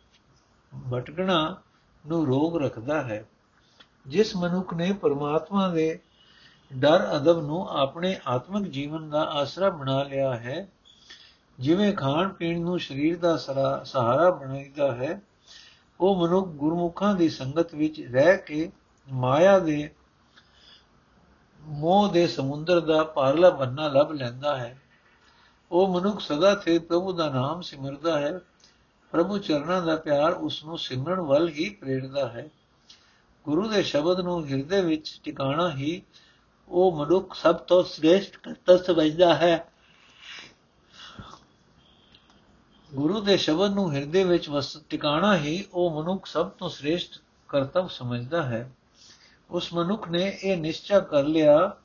ਭਟਕਣਾ 0.92 1.56
ਨੂੰ 2.04 2.26
ਰੋਗ 2.26 2.62
ਰੱਖਦਾ 2.62 3.02
ਹੈ। 3.02 3.24
ਜਿਸ 4.06 4.36
ਮਨੁੱਖ 4.36 4.74
ਨੇ 4.74 4.92
ਪਰਮਾਤਮਾ 4.92 5.68
ਦੇ 5.68 5.98
ਡਰ 6.72 7.16
ਅਦਬ 7.16 7.42
ਨੂੰ 7.46 7.68
ਆਪਣੇ 7.68 8.16
ਆਤਮਿਕ 8.26 8.70
ਜੀਵਨ 8.70 9.10
ਦਾ 9.10 9.22
ਆਸਰਾ 9.22 9.70
ਬਣਾ 9.70 10.02
ਲਿਆ 10.02 10.34
ਹੈ, 10.36 10.68
ਜਿਵੇਂ 11.58 11.92
ਖਾਣ 11.92 12.28
ਪੀਣ 12.28 12.60
ਨੂੰ 12.60 12.78
ਸਰੀਰ 12.80 13.18
ਦਾ 13.18 13.36
ਸਹਾਰਾ 13.84 14.30
ਬਣਾਈਦਾ 14.30 14.94
ਹੈ, 14.94 15.20
ਉਹ 16.00 16.26
ਮਨੁੱਖ 16.26 16.48
ਗੁਰਮੁਖਾਂ 16.48 17.14
ਦੀ 17.14 17.28
ਸੰਗਤ 17.28 17.74
ਵਿੱਚ 17.74 18.00
ਰਹਿ 18.12 18.36
ਕੇ 18.36 18.70
ਮਾਇਆ 19.12 19.58
ਦੇ 19.58 19.90
ਮੋਹ 21.68 22.08
ਦੇ 22.08 22.26
ਸਮੁੰਦਰ 22.26 22.80
ਦਾ 22.80 23.04
ਪਾਰਲਾ 23.04 23.50
ਬੰਨਾ 23.50 23.88
ਲੱਭ 23.88 24.12
ਲੈਂਦਾ 24.12 24.56
ਹੈ। 24.56 24.80
ਉਹ 25.72 26.00
ਮਨੁੱਖ 26.00 26.20
ਸਦਾ 26.20 26.54
ਤੇ 26.54 26.78
ਪ੍ਰਭੂ 26.78 27.12
ਦਾ 27.12 27.30
ਨਾਮ 27.30 27.60
ਸਿਮਰਦਾ 27.60 28.18
ਹੈ। 28.18 28.40
ਪ੍ਰਭੂ 29.10 29.38
ਚਰਨਾਂ 29.38 29.82
ਦਾ 29.82 29.96
ਪਿਆਰ 29.96 30.32
ਉਸ 30.32 30.64
ਨੂੰ 30.64 30.78
ਸਿਮਰਨ 30.78 31.20
ਵੱਲ 31.20 31.48
ਹੀ 31.48 31.68
ਪ੍ਰੇਰਦਾ 31.68 32.28
ਹੈ। 32.28 32.48
ਗੁਰੂ 33.44 33.68
ਦੇ 33.68 33.82
ਸ਼ਬਦ 33.82 34.20
ਨੂੰ 34.20 34.46
ਹਿਰਦੇ 34.46 34.80
ਵਿੱਚ 34.80 35.20
ਟਿਕਾਣਾ 35.24 35.70
ਹੀ 35.70 36.02
ਉਹ 36.68 36.96
ਮਨੁੱਖ 36.96 37.34
ਸਭ 37.34 37.54
ਤੋਂ 37.54 37.84
ਸ੍ਰੇਸ਼ਟ 37.84 38.36
ਕਰਤੱਵ 38.36 38.76
ਸਮਝਦਾ 38.76 39.34
ਹੈ। 39.34 39.72
ਗੁਰੂ 42.94 43.20
ਦੇ 43.20 43.36
ਸ਼ਬਦ 43.36 43.70
ਨੂੰ 43.72 43.92
ਹਿਰਦੇ 43.92 44.24
ਵਿੱਚ 44.24 44.48
ਵਸ, 44.48 44.76
ਟਿਕਾਣਾ 44.88 45.36
ਹੀ 45.36 45.64
ਉਹ 45.72 46.02
ਮਨੁੱਖ 46.02 46.26
ਸਭ 46.26 46.48
ਤੋਂ 46.48 46.68
ਸ੍ਰੇਸ਼ਟ 46.68 47.20
ਕਰਤੱਵ 47.48 47.88
ਸਮਝਦਾ 47.88 48.42
ਹੈ। 48.42 48.72
ਉਸ 49.50 49.74
ਮਨੁੱਖ 49.74 50.08
ਨੇ 50.08 50.38
ਇਹ 50.42 50.56
ਨਿਸ਼ਚੈ 50.56 51.00
ਕਰ 51.00 51.22
ਲਿਆ 51.22 51.76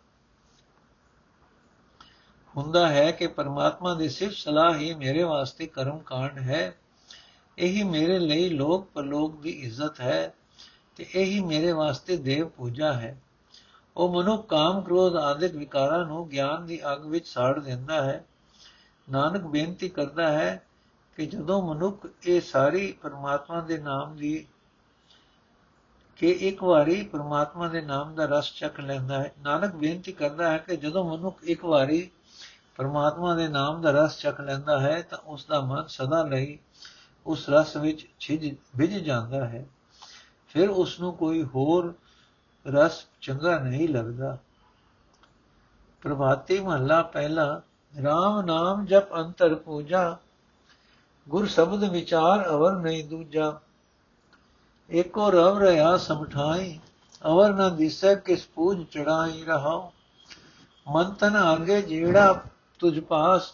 ਹੁੰਦਾ 2.57 2.87
ਹੈ 2.87 3.11
ਕਿ 3.11 3.27
ਪਰਮਾਤਮਾ 3.27 3.93
ਦੀ 3.93 4.09
ਸਿਰਫ 4.09 4.33
ਸਲਾਹ 4.33 4.75
ਹੀ 4.75 4.93
ਮੇਰੇ 4.93 5.23
ਵਾਸਤੇ 5.23 5.67
ਕਰਮ 5.67 5.99
ਕਾਂਡ 5.99 6.37
ਹੈ। 6.37 6.77
ਇਹੀ 7.57 7.83
ਮੇਰੇ 7.83 8.19
ਲਈ 8.19 8.49
ਲੋਕ 8.49 8.89
ਪਰਲੋਕ 8.93 9.41
ਦੀ 9.41 9.49
ਇੱਜ਼ਤ 9.49 10.01
ਹੈ 10.01 10.33
ਤੇ 10.95 11.05
ਇਹੀ 11.15 11.39
ਮੇਰੇ 11.41 11.71
ਵਾਸਤੇ 11.71 12.17
ਦੇਵ 12.17 12.47
ਪੂਜਾ 12.47 12.93
ਹੈ। 12.93 13.21
ਉਹ 13.97 14.21
ਮਨੁੱਖ 14.21 14.47
ਕਾਮ 14.47 14.81
ਕ੍ਰੋਧ 14.81 15.15
ਆਦਿਕ 15.15 15.55
ਵਿਕਾਰਾਂ 15.55 16.05
ਨੂੰ 16.05 16.29
ਗਿਆਨ 16.29 16.65
ਦੀ 16.65 16.79
ਅਗ 16.93 17.05
ਵਿੱਚ 17.05 17.27
ਸਾੜ 17.27 17.59
ਦਿੰਦਾ 17.59 18.03
ਹੈ। 18.03 18.25
ਨਾਨਕ 19.11 19.41
ਬੇਨਤੀ 19.41 19.89
ਕਰਦਾ 19.89 20.31
ਹੈ 20.31 20.65
ਕਿ 21.15 21.25
ਜਦੋਂ 21.25 21.75
ਮਨੁੱਖ 21.75 22.07
ਇਹ 22.27 22.41
ਸਾਰੀ 22.41 22.91
ਪਰਮਾਤਮਾ 22.91 23.61
ਦੇ 23.61 23.77
ਨਾਮ 23.77 24.15
ਦੀ 24.15 24.47
ਕਿ 26.23 26.31
ਇੱਕ 26.31 26.63
ਵਾਰੀ 26.63 27.03
ਪਰਮਾਤਮਾ 27.03 27.67
ਦੇ 27.67 27.81
ਨਾਮ 27.81 28.15
ਦਾ 28.15 28.25
ਰਸ 28.25 28.53
ਚੱਖ 28.53 28.79
ਲੈਂਦਾ 28.79 29.19
ਹੈ। 29.19 29.33
ਨਾਨਕ 29.41 29.75
ਬੇਨਤੀ 29.75 30.11
ਕਰਦਾ 30.11 30.51
ਹੈ 30.51 30.57
ਕਿ 30.57 30.77
ਜਦੋਂ 30.77 31.17
ਮਨੁੱਖ 31.17 31.43
ਇੱਕ 31.43 31.65
ਵਾਰੀ 31.65 32.09
ਪਰਮਾਤਮਾ 32.75 33.35
ਦੇ 33.35 33.47
ਨਾਮ 33.47 33.81
ਦਾ 33.81 33.91
ਰਸ 33.91 34.19
ਚੱਖ 34.19 34.41
ਲੈਂਦਾ 34.41 34.79
ਹੈ 34.79 35.01
ਤਾਂ 35.01 35.17
ਉਸ 35.17 35.45
ਦਾ 35.45 35.61
ਮਨ 35.61 35.83
ਸਦਾ 35.87 36.23
ਲਈ 36.23 36.59
ਉਸ 37.27 37.49
ਰਸ 37.49 37.77
ਵਿੱਚ 37.77 38.07
ਛਿਜ 38.19 38.55
ਭਿੱਜ 38.77 38.93
ਜਾਂਦਾ 38.93 39.45
ਹੈ। 39.45 39.65
ਫਿਰ 40.47 40.69
ਉਸ 40.69 40.99
ਨੂੰ 40.99 41.13
ਕੋਈ 41.13 41.43
ਹੋਰ 41.43 41.93
ਰਸ 42.67 43.05
ਚੰਗਾ 43.21 43.59
ਨਹੀਂ 43.59 43.89
ਲੱਗਦਾ। 43.89 44.37
ਪ੍ਰਭਾਤੀ 46.01 46.59
ਮਹੱਲਾ 46.59 47.03
ਪਹਿਲਾ 47.03 47.61
RAM 47.95 48.45
ਨਾਮ 48.45 48.85
ਜਪ 48.85 49.13
ਅੰਤਰ 49.13 49.55
ਪੂਜਾ, 49.55 50.17
ਗੁਰ 51.29 51.47
ਸ਼ਬਦ 51.47 51.83
ਵਿਚਾਰ 51.83 52.49
ਅਵਰ 52.49 52.75
ਨਹੀਂ 52.75 53.05
ਦੂਜਾ। 53.05 53.59
ਏਕੋ 54.89 55.31
ਰਵ 55.31 55.57
ਰਹਾ 55.57 55.97
ਸਮਠਾਈ 55.97 56.79
ਅਵਰ 57.25 57.53
ਨ 57.53 57.75
ਦਿਸੈ 57.75 58.15
ਕਿਸ 58.15 58.47
ਪੂਜ 58.47 58.85
ਚੜਾਈ 58.87 59.43
ਰਹਾਉ। 59.43 59.91
ਮਨ 60.87 61.11
ਤਨ 61.11 61.35
ਆਗੇ 61.35 61.81
ਜਿਹੜਾ 61.81 62.43
ਤੁਝ 62.79 62.99
ਪਾਸ, 62.99 63.53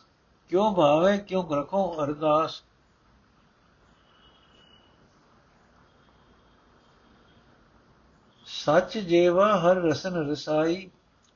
ਕਿਉ 0.49 0.73
ਭਾਵੇ, 0.73 1.17
ਕਿਉ 1.17 1.55
ਰਖੋ 1.55 2.03
ਅਰਦਾਸ। 2.03 2.63
ਸੱਚ 8.45 8.97
ਜੇਵਾ 8.97 9.59
ਹਰ 9.59 9.75
ਰਸਨ 9.75 10.29
ਰਸਾਈ, 10.29 10.89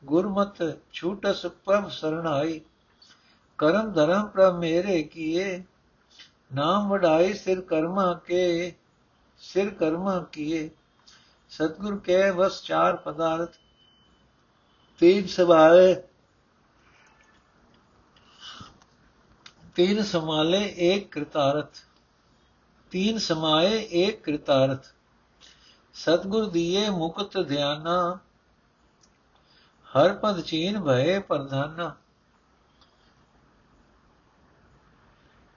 ਗੁਰਮਤ 0.06 0.78
ਛੂਟਸ 0.94 1.46
ਪ੍ਰਭ 1.46 1.90
ਸਰਣਾਈ। 1.90 2.62
ਕਰਮ 3.58 3.92
ਧਰਮ 3.92 4.26
ਪ੍ਰਭ 4.26 4.56
ਮੇਰੇ 4.56 5.04
ਕੀਏ, 5.04 5.64
ਨਾਮ 6.56 6.90
ਵਡਾਈ 6.90 7.34
ਸਿਰ 7.34 7.62
ਕਰਮਾ 7.62 8.14
ਕੇ 8.14 8.76
ਸਿਰ 9.44 9.70
ਕਰਮਾ 9.70 10.20
ਕੀਏ, 10.32 10.70
ਸਤਗੁਰ 11.50 12.00
ਕਹੇ 12.00 12.30
ਵਸ 12.32 12.62
ਚਾਰ 12.64 12.96
ਪਦਾਰਥ, 12.96 13.52
ਤੀਨ 15.02 15.28
ਸਵਾਲੇ 15.28 15.96
ਤੀਨ 19.76 20.04
ਸਮਾਲੇ 20.04 20.74
ਏਕ 20.78 21.08
ਕ੍ਰਿਤਾਰਥ, 21.12 21.78
ਤੀਨ 22.92 23.18
ਸਮਾਏ 23.18 23.80
ਏਕ 23.92 24.24
ਕ੍ਰਿਤਾਰਥ। 24.24 24.86
ਸਤਗੁਰ 25.96 26.50
ਦੀਏ 26.50 26.90
ਮੁਕਤ 26.90 27.38
ਧਿਆਨਾ, 27.48 28.20
ਹਰ 29.88 30.14
ਪਦ 30.14 30.42
ਚੀਨ 30.42 30.80
ਭਏ 30.80 31.20
ਪ੍ਰਧਾਨਾ। 31.20 31.96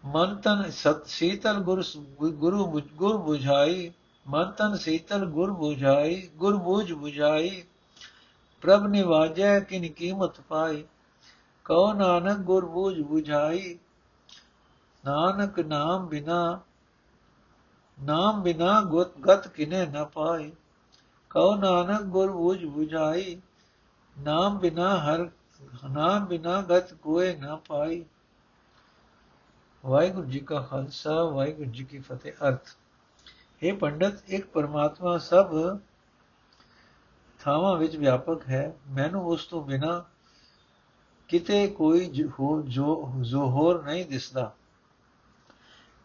ਮਨ 0.07 0.35
ਤਨ 0.37 0.71
ਸਤ 0.71 1.07
ਸੀਤਲ 1.07 1.59
ਗੁਰ 1.61 1.83
ਗੁਰੂ 2.21 2.81
ਗੁਰ 2.97 3.17
부ਝਾਈ 3.17 3.91
ਮਨ 4.27 4.51
ਤਨ 4.53 4.77
ਸੀਤਲ 4.77 5.25
ਗੁਰ 5.27 5.51
부ਝਾਈ 5.51 6.29
ਗੁਰ 6.37 6.57
ਬੂਝ 6.57 6.93
부ਝਾਈ 6.93 7.63
ਪ੍ਰਭ 8.63 8.87
ਨਿਵਾਜੈ 8.87 9.59
ਕਿਨ 9.61 9.87
ਕੀਮਤ 9.89 10.41
ਪਾਈ, 10.41 10.85
ਕਉ 11.65 11.93
ਨਾਨਕ 11.93 12.39
ਗੁਰ 12.39 12.65
ਬੂਝ 12.67 12.95
부ਝਾਈ 13.01 13.79
ਨਾਨਕ 15.05 15.61
ਨਾਮ 15.61 16.07
ਬਿਨਾ 16.07 16.61
ਨਾਮ 17.99 18.43
ਬਿਨਾ 18.43 18.81
ਗੁਤ 18.83 19.19
ਗਤ 19.21 19.49
ਕਿਨੇ 19.49 19.87
ਨ 19.87 20.05
ਪਾਈ, 20.05 20.53
ਕਉ 21.31 21.55
ਨਾਨਕ 21.57 22.03
ਗੁਰ 22.03 22.31
ਬੂਝ 22.31 22.65
부ਝਾਈ 22.65 23.41
ਨਾਮ 24.17 24.59
ਬਿਨਾ 24.59 24.97
ਹਰ, 24.99 25.29
ਨਾਮ 25.91 26.27
ਬਿਨਾ 26.27 26.61
ਗਤ 26.63 26.95
ਕੋਏ 26.95 27.37
ਨ 27.37 27.57
ਪਾਈ 27.69 28.05
ਵਾਹਿਗੁਰੂ 29.87 30.27
ਜੀ 30.27 30.41
ਕਾ 30.41 30.61
ਖਾਲਸਾ, 30.61 31.25
ਵਾਹਿਗੁਰੂ 31.25 31.71
ਜੀ 31.71 31.85
ਕੀ 31.85 31.99
ਫਤਿਹ। 31.99 32.33
ਅਰਥ। 32.49 32.69
ਇਹ 33.63 33.73
ਪੰਡਤ, 33.73 34.23
ਇੱਕ 34.27 34.47
ਪਰਮਾਤਮਾ 34.47 35.19
ਸਭ 35.19 35.79
ਥਾਵਾਂ 37.39 37.77
ਵਿੱਚ 37.77 37.97
ਵਿਆਪਕ 37.97 38.49
ਹੈ। 38.49 38.77
ਮੈਨੂੰ 38.89 39.27
ਉਸ 39.27 39.47
ਤੋਂ 39.47 39.65
ਬਿਨਾ 39.65 40.05
ਕਿਤੇ 41.29 41.67
ਕੋਈ 41.67 42.29
ਹੋਰ 42.29 42.63
ਜੋ 42.63 43.13
ਜੋ 43.21 43.47
ਹੋਰ 43.47 43.85
ਨਹੀਂ 43.85 44.07
ਦਿਸਦਾ। 44.07 44.53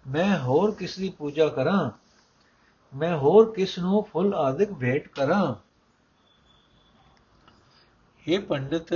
ਮੈਂ 0.08 0.40
ਹੋਰ 0.40 0.72
ਕਿਸ 0.72 0.98
ਦੀ 0.98 1.10
ਪੂਜਾ 1.10 1.48
ਕਰਾਂ? 1.48 1.90
ਮੈਂ 2.98 3.18
ਹੋਰ 3.18 3.52
ਕਿਸ 3.52 3.80
ਨੂੰ 3.80 4.04
ਫੁੱਲ 4.04 4.34
ਆਦਿਕ 4.34 4.74
ਭੇਟ 4.74 5.08
ਕਰਾਂ? 5.08 5.56
ਇਹ 8.28 8.40
ਪੰਡਿਤ, 8.40 8.90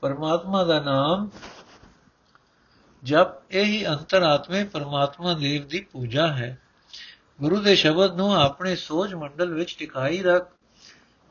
ਪਰਮਾਤਮਾ 0.00 0.64
ਦਾ 0.64 0.80
ਨਾਮ 0.80 1.30
ਜਪ 3.04 3.52
ਇਹੀ 3.52 3.86
ਅੰਤਰਾਤਮੇ 3.86 4.64
ਪਰਮਾਤਮਾ 4.64 5.34
ਦੇਵ 5.34 5.66
ਦੀ 5.66 5.80
ਪੂਜਾ 5.80 6.26
ਹੈ, 6.32 6.58
ਗੁਰੂ 7.40 7.60
ਦੇ 7.60 7.74
ਸ਼ਬਦ 7.74 8.16
ਨੂੰ 8.16 8.34
ਆਪਣੇ 8.34 8.76
ਸੋਚ 8.76 9.14
ਮੰਡਲ 9.14 9.54
ਵਿੱਚ 9.54 9.76
ਟਿਕਾਈ 9.78 10.22
ਰੱਖ, 10.22 10.50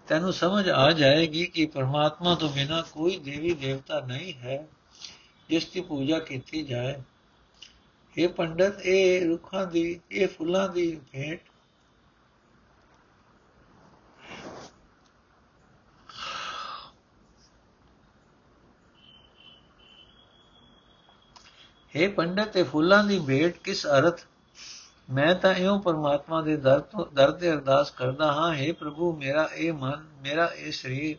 ਤੈਨੂੰ 0.08 0.34
ਸਮਝ 0.34 0.70
ਆ 0.70 0.92
ਜਾਏਗੀ 0.92 1.46
ਕਿ 1.46 1.66
ਪਰਮਾਤਮਾ 1.66 2.36
ਤੋਂ 2.36 2.50
ਬਿਨਾ 2.50 2.82
ਕੋਈ 2.82 3.18
ਦੇਵੀ 3.18 3.54
ਦੇਵਤਾ 3.54 4.00
ਨਹੀਂ 4.00 4.34
ਹੈ, 4.34 4.68
ਜਿਸ 5.50 5.68
ਦੀ 5.68 5.82
ਪੂਜਾ 5.82 6.20
ਕੀਤੀ 6.20 6.64
ਜਾਏ। 6.64 6.96
ਇਹ 8.18 8.30
ਪੰਡਤ, 8.30 8.82
ਇਹ 8.82 9.28
ਰੁੱਖਾਂ 9.28 9.66
ਦੀ, 9.68 10.00
ਇਹ 10.12 10.28
ਫੁੱਲਾਂ 10.28 10.70
ਦੀ 10.70 11.00
ਭੇਟ 11.12 11.42
ਇਹ 21.96 22.10
ਪੰਡਤ, 22.10 22.58
ਇਹ 22.58 22.66
ਫੁੱਲਾਂ 22.66 23.04
ਦੀ 23.04 23.20
ਭੇਟ 23.20 23.58
ਕਿਸ 23.58 23.88
ਅਰਥ? 23.88 24.22
ਮੈਂ 25.10 25.36
ਤਾਂ 25.36 25.54
ਇਉਂ 25.54 25.82
ਪਰਮਾਤਮਾ 25.82 26.42
ਦੇ 26.42 26.58
ਦਰ 26.58 26.80
ਤੋਂ 26.80 27.06
ਦਰ 27.14 27.32
ਤੇ 27.32 27.52
ਅਰਦਾਸ 27.52 27.92
ਕਰਦਾ 27.92 28.32
ਹਾਂ 28.32 28.56
हे 28.56 28.76
ਪ੍ਰਭੂ, 28.76 29.16
ਮੇਰਾ 29.16 29.50
ਇਹ 29.54 29.74
ਮਨ, 29.74 30.06
ਮੇਰਾ 30.22 30.46
ਇਹ 30.46 30.72
ਸਰੀਰ 30.72 31.18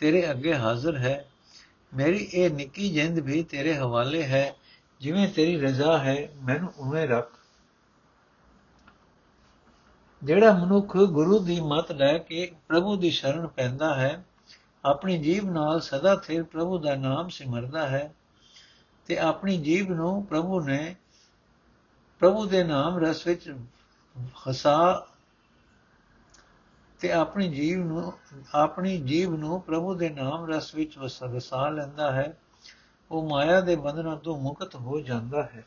ਤੇਰੇ 0.00 0.30
ਅੱਗੇ 0.30 0.54
ਹਾਜ਼ਰ 0.54 0.96
ਹੈ। 0.96 1.28
ਮੇਰੀ 1.94 2.28
ਇਹ 2.34 2.50
ਨਿੱਕੀ 2.50 2.90
ਜਿੰਦ 2.90 3.18
ਵੀ 3.18 3.42
ਤੇਰੇ 3.42 3.74
ਹਵਾਲੇ 3.74 4.22
ਹੈ। 4.22 4.56
ਜਿਵੇਂ 5.00 5.28
ਤੇਰੀ 5.28 5.60
ਰਜ਼ਾ 5.60 5.98
ਹੈ, 5.98 6.28
ਮੈਨੂੰ 6.44 6.72
ਉਵੇਂ 6.78 7.08
ਰੱਖ। 7.08 7.32
ਜਿਹੜਾ 10.24 10.52
ਮਨੁੱਖ 10.52 10.96
ਗੁਰੂ 10.96 11.38
ਦੀ 11.38 11.60
ਮਤ 11.60 11.92
ਲੈ 11.92 12.18
ਕੇ 12.18 12.52
ਪ੍ਰਭੂ 12.68 12.96
ਦੀ 12.96 13.10
ਸ਼ਰਨ 13.10 13.46
ਪੈਂਦਾ 13.46 13.94
ਹੈ, 13.94 14.24
ਆਪਣੀ 14.84 15.18
ਜੀਬ 15.18 15.50
ਨਾਲ 15.50 15.80
ਸਦਾ 15.80 16.16
ਸਿਰ 16.16 16.42
ਪ੍ਰਭੂ 16.42 16.78
ਦਾ 16.78 16.94
ਨਾਮ 16.94 17.28
ਸਿਮਰਦਾ 17.28 17.88
ਹੈ। 17.88 18.14
ਤੇ 19.12 19.18
ਆਪਣੀ 19.18 19.58
ਜੀਬ 19.58 19.90
ਨੂੰ 19.90 20.26
ਪ੍ਰਭੂ 20.26 20.60
ਨੇ, 20.60 20.96
ਪ੍ਰਭੂ 22.18 22.46
ਦੇ 22.46 22.64
ਨਾਮ 22.64 22.98
ਰਸ 22.98 23.26
ਵਿੱਚ 23.26 23.56
ਹਸਾ 24.50 25.06
ਤੇ 27.00 27.12
ਆਪਣੀ 27.12 27.48
ਜੀਵ 27.48 27.84
ਨੂੰ, 27.84 28.12
ਆਪਣੀ 28.54 29.00
ਜੀਵ 29.00 29.36
ਨੂੰ 29.36 29.62
ਪ੍ਰਭੂ 29.62 29.94
ਦੇ 29.94 30.08
ਨਾਮ 30.08 30.52
ਰਸ 30.52 30.74
ਵਿੱਚ 30.74 30.98
ਵਸਾ 30.98 31.68
ਲੈਂਦਾ 31.68 32.12
ਹੈ। 32.12 32.38
ਉਹ 33.10 33.28
ਮਾਇਆ 33.28 33.60
ਦੇ 33.60 33.76
ਬੰਧਨਾਂ 33.76 34.16
ਤੋਂ 34.16 34.40
ਮੁਕਤ 34.40 34.74
ਹੋ 34.74 35.00
ਜਾਂਦਾ 35.00 35.42
ਹੈ। 35.42 35.64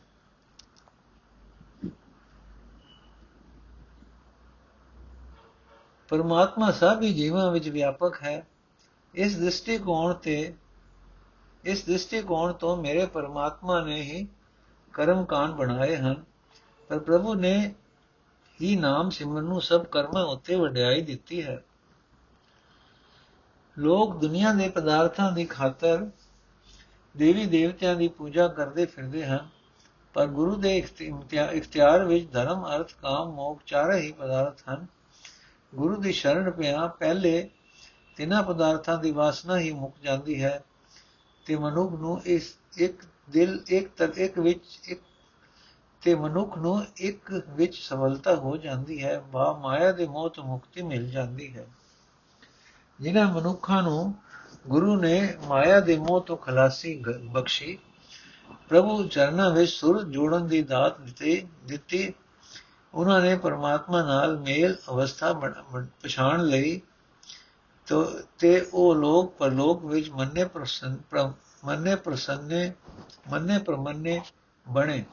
ਪਰਮਾਤਮਾ 6.10 6.72
ਸਭ 6.72 7.00
ਹੀ 7.02 7.14
ਜੀਵਾਂ 7.14 7.52
ਵਿੱਚ 7.52 7.70
ਵਿਆਪਕ 7.70 8.24
ਹੈ। 8.24 8.48
ਇਸ 9.16 9.38
ਦ੍ਰਿਸ਼ਟੀਕੋਣ 9.38 10.14
ਤੇ 10.14 10.56
ਇਸ 11.66 11.84
ਦ੍ਰਿਸ਼ਟੀਕੋਣ 11.86 12.54
ਤੋਂ 12.54 12.76
ਮੇਰੇ 12.78 13.06
ਪਰਮਾਤਮਾ 13.06 13.82
ਨੇ 13.82 14.02
ਹੀ 14.02 14.28
ਕਰਮ 14.94 15.26
ਕਾਂਡ 15.26 15.52
ਬਣਾਏ 15.52 15.96
ਹਨ। 15.98 16.24
ਪਰ 16.90 17.00
ਪ੍ਰਭੂ 17.00 17.34
ਨੇ 17.34 17.74
ਹੀ 18.62 18.76
ਨਾਮ 18.76 19.10
ਸਿਮਰਨ 19.10 19.44
ਨੂੰ 19.44 19.62
ਸਭ 19.62 19.86
ਕਰਮਾਂ 19.86 20.24
ਉੱਤੇ 20.24 20.56
ਵਡਿਆਈ 20.56 21.02
ਦਿੱਤੀ 21.02 21.42
ਹੈ। 21.44 21.64
ਲੋਕ 23.78 24.16
ਦੁਨੀਆ 24.16 24.54
ਦੇ 24.54 24.70
ਪਦਾਰਥਾਂ 24.70 25.32
ਦੀ 25.32 25.46
ਖਾਤਰ 25.46 26.10
ਦੇਵੀ 27.18 27.46
ਦੇਵਤਿਆਂ 27.46 27.96
ਦੀ 27.96 28.08
ਪੂਜਾ 28.08 28.48
ਕਰਦੇ 28.48 28.86
ਫਿਰਦੇ 28.86 29.26
ਹਨ। 29.26 29.50
ਪਰ 30.14 30.28
ਗੁਰੂ 30.28 30.56
ਦੇ 30.56 30.78
ਇਖਤਿਆਰ 30.78 32.04
ਵਿੱਚ 32.06 32.32
ਧਰਮ, 32.32 32.66
ਅਰਥ, 32.76 32.94
ਕਾਮ, 33.02 33.32
ਮੋਖ 33.32 33.62
ਚਾਰੇ 33.66 34.00
ਹੀ 34.02 34.12
ਪਦਾਰਥ 34.12 34.62
ਹਨ। 34.70 34.86
ਗੁਰੂ 35.76 35.96
ਦੀ 35.96 36.12
ਸ਼ਰਨ 36.12 36.52
ਪਿਆ 36.52 36.88
ਪਹਿਲੇ 36.88 37.50
ਤਿੰਨਾਂ 38.16 38.44
ਪਦਾਰਥਾਂ 38.44 38.98
ਦੀ 38.98 39.12
ਵਾਸਨਾ 39.12 39.58
ਹੀ 39.60 39.72
ਮੁੱਕ 39.72 39.96
ਜਾਂਦੀ 40.04 40.44
ਹੈ। 40.44 40.64
ਤੇ 41.46 41.56
ਮਨੁੱਖ 41.56 41.94
ਨੂੰ 41.94 42.22
ਇਸ 42.26 42.56
ਇੱਕ 42.78 43.04
ਦਿਲ, 43.30 43.64
ਇੱਕ 43.68 43.90
ਤਰ, 43.98 44.14
ਇੱਕ 44.18 44.40
ਵਿੱਚ, 44.40 44.80
ਇੱਕ 44.88 45.02
ਤੇ 46.02 46.16
ਮਨੁੱਖ 46.16 46.58
ਨੂੰ 46.58 46.86
ਇੱਕ 46.98 47.44
ਵਿੱਚ 47.50 47.76
ਸਫਲਤਾ 47.76 48.36
ਹੋ 48.36 48.58
ਜਾਂਦੀ 48.58 49.04
ਹੈ, 49.04 49.20
ਬਾ 49.20 49.54
ਮਾਇਆ 49.54 49.92
ਦੇ 49.92 50.08
ਮੋਹ 50.08 50.30
ਤੋਂ 50.30 50.44
ਮੁਕਤੀ 50.44 50.82
ਮਿਲ 50.82 51.08
ਜਾਂਦੀ 51.08 51.56
ਹੈ। 51.56 51.68
ਜਿਨ੍ਹਾਂ 53.02 53.34
ਮਨੁੱਖਾਂ 53.34 53.84
ਨੂੰ 53.84 54.14
ਗੁਰੂ 54.68 54.96
ਨੇ 55.02 55.38
ਮਾਇਆ 55.48 55.80
ਦੇ 55.80 55.98
ਮੋਹ 55.98 56.22
ਤੋਂ 56.22 56.38
ਖਲਾਸੀ 56.38 57.04
ਬਖਸ਼ੀ, 57.24 57.78
ਪ੍ਰਭੂ 58.70 59.08
ਚਰਨਾਂ 59.08 59.52
ਵਿੱਚ 59.52 59.72
ਸੁਰ 59.72 60.04
ਜੋੜਨ 60.04 60.48
ਦੀ 60.48 60.62
ਦਾਤ 60.62 61.02
ਦਿੱਤੀ 61.02 61.48
ਦਿੱਤੀ, 61.66 62.14
ਉਹਨਾਂ 62.94 63.22
ਨੇ 63.22 63.38
ਪਰਮਾਤਮਾ 63.38 64.04
ਨਾਲ 64.04 64.40
ਮੇਲ 64.40 64.78
ਅਵਸਥਾ 64.90 65.34
ਪਛਾਣ 66.02 66.44
ਲਈ 66.44 66.82
ਤੇ 68.40 68.70
ਉਹ 68.74 68.96
ਲੋਕ 68.96 69.34
ਪਰਲੋਕ 69.38 69.86
ਵਿੱਚ 69.86 70.10
ਮੰਨੇ 70.10 70.46
ਪ੍ਰਸੰਨ 70.46 70.98
ਮੰਨੇ 71.66 71.96
ਪ੍ਰਸੰਨੇ, 71.96 72.74
ਮੰਨੇ 73.30 73.58
ਪ੍ਰਮੰਨੇ 73.58 74.22
ਬਣੇ। 74.70 75.06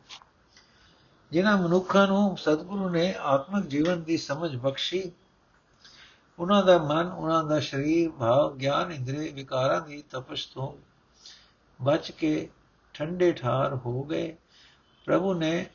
ਜਿਨ੍ਹਾਂ 1.33 1.57
ਮਨੁੱਖਾਂ 1.59 2.07
ਨੂੰ 2.07 2.37
ਸਤਿਗੁਰੂ 2.37 2.89
ਨੇ 2.89 3.15
ਆਤਮਿਕ 3.21 3.67
ਜੀਵਨ 3.67 4.03
ਦੀ 4.03 4.17
ਸਮਝ 4.17 4.57
ਬਖਸ਼ੀ, 4.57 5.13
ਉਹਨਾਂ 6.39 6.63
ਦਾ 6.63 6.79
ਮਨ, 6.79 7.13
ਉਹਨਾਂ 7.13 7.45
ਦਾ 7.45 7.61
ਸਰੀਰ, 7.61 8.11
ਭਾਵ, 8.11 8.57
ਗਿਆਨ, 8.57 8.93
ਇੰਦਰੀ 8.93 9.29
ਵਿਕਾਰਾਂ 9.29 9.81
ਦੀ 9.81 10.03
ਤਪਸ਼ 10.11 10.49
ਤੋਂ 10.49 10.73
ਬਚ 11.83 12.11
ਕੇ 12.11 12.49
ਠੰਡੇ 12.95 13.33
ਠਾਰ 13.33 13.75
ਹੋ 13.75 14.03
ਗਏ। 14.03 14.37
ਪ੍ਰਭੂ 15.05 15.35
ਨੇ 15.35 15.67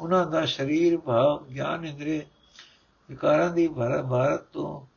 ਉਹਨਾਂ 0.00 0.26
ਦਾ 0.26 0.46
ਸਰੀਰ, 0.46 0.98
ਭਾਵ, 0.98 1.46
ਗਿਆਨ, 1.46 1.84
ਇੰਦਰੀ 1.84 2.22
ਵਿਕਾਰਾਂ 3.10 3.50
ਦੀ 3.50 3.68
ਭਾਰਤ 3.68 4.40
ਤੋਂ 4.40 4.91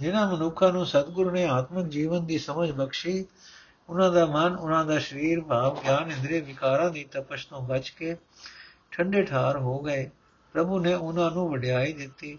ਜਿਨ੍ਹਾਂ 0.00 0.32
ਮਨੁੱਖਾਂ 0.32 0.72
ਨੂੰ 0.72 0.86
ਸਤਿਗੁਰੂ 0.86 1.30
ਨੇ 1.30 1.44
ਆਤਮਿਕ 1.44 1.86
ਜੀਵਨ 1.86 2.26
ਦੀ 2.26 2.38
ਸਮਝ 2.38 2.70
ਬਖਸ਼ੀ, 2.70 3.26
ਉਹਨਾਂ 3.88 4.12
ਦਾ 4.12 4.26
ਮਨ, 4.26 4.56
ਉਹਨਾਂ 4.56 4.84
ਦਾ 4.84 4.98
ਸਰੀਰ, 4.98 5.40
ਭਾਵ, 5.40 5.78
ਗਿਆਨ, 5.84 6.10
ਇੰਦਰੀ 6.10 6.40
ਵਿਕਾਰਾਂ 6.40 6.90
ਦੀ 6.90 7.04
ਤਪਸ਼ 7.04 7.46
ਤੋਂ 7.46 7.60
ਬਚ 7.60 7.90
ਕੇ 7.90 8.16
ਠੰਡੇ 8.90 9.22
ਠਾਰ 9.22 9.56
ਹੋ 9.56 9.78
ਗਏ। 9.78 10.10
ਪ੍ਰਭੂ 10.52 10.78
ਨੇ 10.78 10.94
ਉਹਨਾਂ 10.94 11.30
ਨੂੰ 11.30 11.50
ਵਡਿਆਈ 11.50 11.92
ਦਿੱਤੀ। 11.92 12.38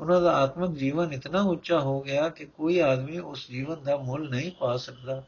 ਉਹਨਾਂ 0.00 0.20
ਦਾ 0.20 0.36
ਆਤਮਿਕ 0.36 0.70
ਜੀਵਨ 0.70 1.12
ਇਤਨਾ 1.12 1.42
ਉੱਚਾ 1.42 1.80
ਹੋ 1.80 2.00
ਗਿਆ 2.00 2.28
ਕਿ 2.28 2.44
ਕੋਈ 2.44 2.80
ਆਦਮੀ 2.80 3.18
ਉਸ 3.18 3.48
ਜੀਵਨ 3.48 3.82
ਦਾ 3.82 3.96
ਮੁੱਲ 3.96 4.30
ਨਹੀਂ 4.30 4.52
ਪਾ 4.52 4.76
ਸਕਦਾ। 4.76 5.22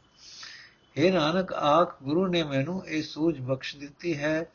हे 0.98 1.12
ਨਾਨਕ, 1.12 1.52
ਆਖ, 1.52 2.02
ਗੁਰੂ 2.02 2.26
ਨੇ 2.26 2.42
ਮੈਨੂੰ 2.42 2.87
ਇਹ 2.87 3.02
ਸੂਝ 3.02 3.40
ਬਖਸ਼ 3.40 3.76
ਦਿੱਤੀ 3.76 4.18
ਹੈ 4.18 4.46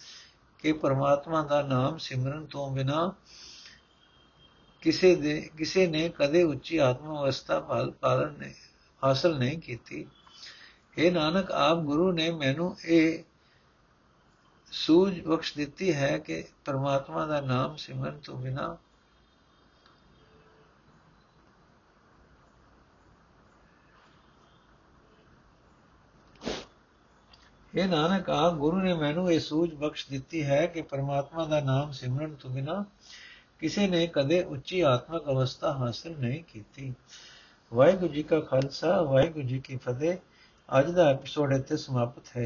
ਕਿ 0.59 0.73
ਪਰਮਾਤਮਾ 0.73 1.41
ਦਾ 1.41 1.61
ਨਾਮ 1.61 1.97
ਸਿਮਰਨ 1.97 2.45
ਤੋਂ 2.45 2.71
ਬਿਨਾ 2.71 3.13
ਕਿਸੇ 4.81 5.15
ਦੇ, 5.15 5.49
ਕਿਸੇ 5.57 5.87
ਨੇ 5.87 6.09
ਕਦੇ 6.09 6.43
ਉੱਚੀ 6.43 6.77
ਆਤਮ 6.77 7.19
ਅਵਸਥਾ 7.19 7.59
ਪਾਲਣ 8.01 8.33
ਨੇ 8.33 8.53
ਹਾਸਲ 9.03 9.37
ਨਹੀਂ 9.37 9.57
ਕੀਤੀ। 9.59 10.05
ਇਹ 10.97 11.11
ਨਾਨਕ, 11.11 11.51
ਆਪ 11.51 11.77
ਗੁਰੂ 11.77 12.11
ਨੇ 12.11 12.31
ਮੈਨੂੰ 12.31 12.75
ਇਹ 12.85 13.23
ਸੂਝ 14.71 15.21
ਬਖਸ਼ 15.21 15.53
ਦਿੱਤੀ 15.57 15.93
ਹੈ 15.93 16.17
ਕਿ 16.17 16.43
ਪਰਮਾਤਮਾ 16.65 17.25
ਦਾ 17.25 17.41
ਨਾਮ 17.41 17.75
ਸਿਮਰਨ 17.75 18.19
ਤੋਂ 18.19 18.37
ਬਿਨਾ 18.37 18.77
ਇਹ 27.75 27.87
ਨਾਨਕ, 27.87 28.29
ਆਪ 28.29 28.53
ਗੁਰੂ 28.53 28.77
ਨੇ 28.77 28.93
ਮੈਨੂੰ 28.93 29.31
ਇਹ 29.31 29.39
ਸੂਝ 29.39 29.73
ਬਖਸ਼ 29.73 30.09
ਦਿੱਤੀ 30.09 30.43
ਹੈ 30.43 30.65
ਕਿ 30.65 30.81
ਪਰਮਾਤਮਾ 30.81 31.45
ਦਾ 31.45 31.59
ਨਾਮ 31.61 31.91
ਸਿਮਰਨ 31.91 32.35
ਤੋਂ 32.35 32.49
ਬਿਨਾ 32.49 32.85
ਕਿਸੇ 33.59 33.87
ਨੇ 33.87 34.05
ਕਦੇ 34.07 34.41
ਉੱਚੀ 34.43 34.81
ਆਤਮਿਕ 34.81 35.29
ਅਵਸਥਾ 35.29 35.71
ਹਾਸਲ 35.73 36.15
ਨਹੀਂ 36.19 36.43
ਕੀਤੀ 36.43 36.93
ਵਾਹਿਗੁਰੂ 37.71 38.13
ਜੀ 38.13 38.23
ਕਾ 38.23 38.39
ਖਾਲਸਾ 38.39 39.01
ਵਾਹਿਗੁਰੂ 39.01 39.47
ਜੀ 39.47 39.59
ਕੀ 39.59 39.77
ਫਤਿਹ 39.77 40.17
ਅੱਜ 40.69 40.91
ਦਾ 40.91 41.09
ਐਪੀਸੋਡ 41.09 41.53
ਇੱਥੇ 41.53 41.77
ਸਮਾਪਤ 41.77 42.37
ਹੈ 42.37 42.45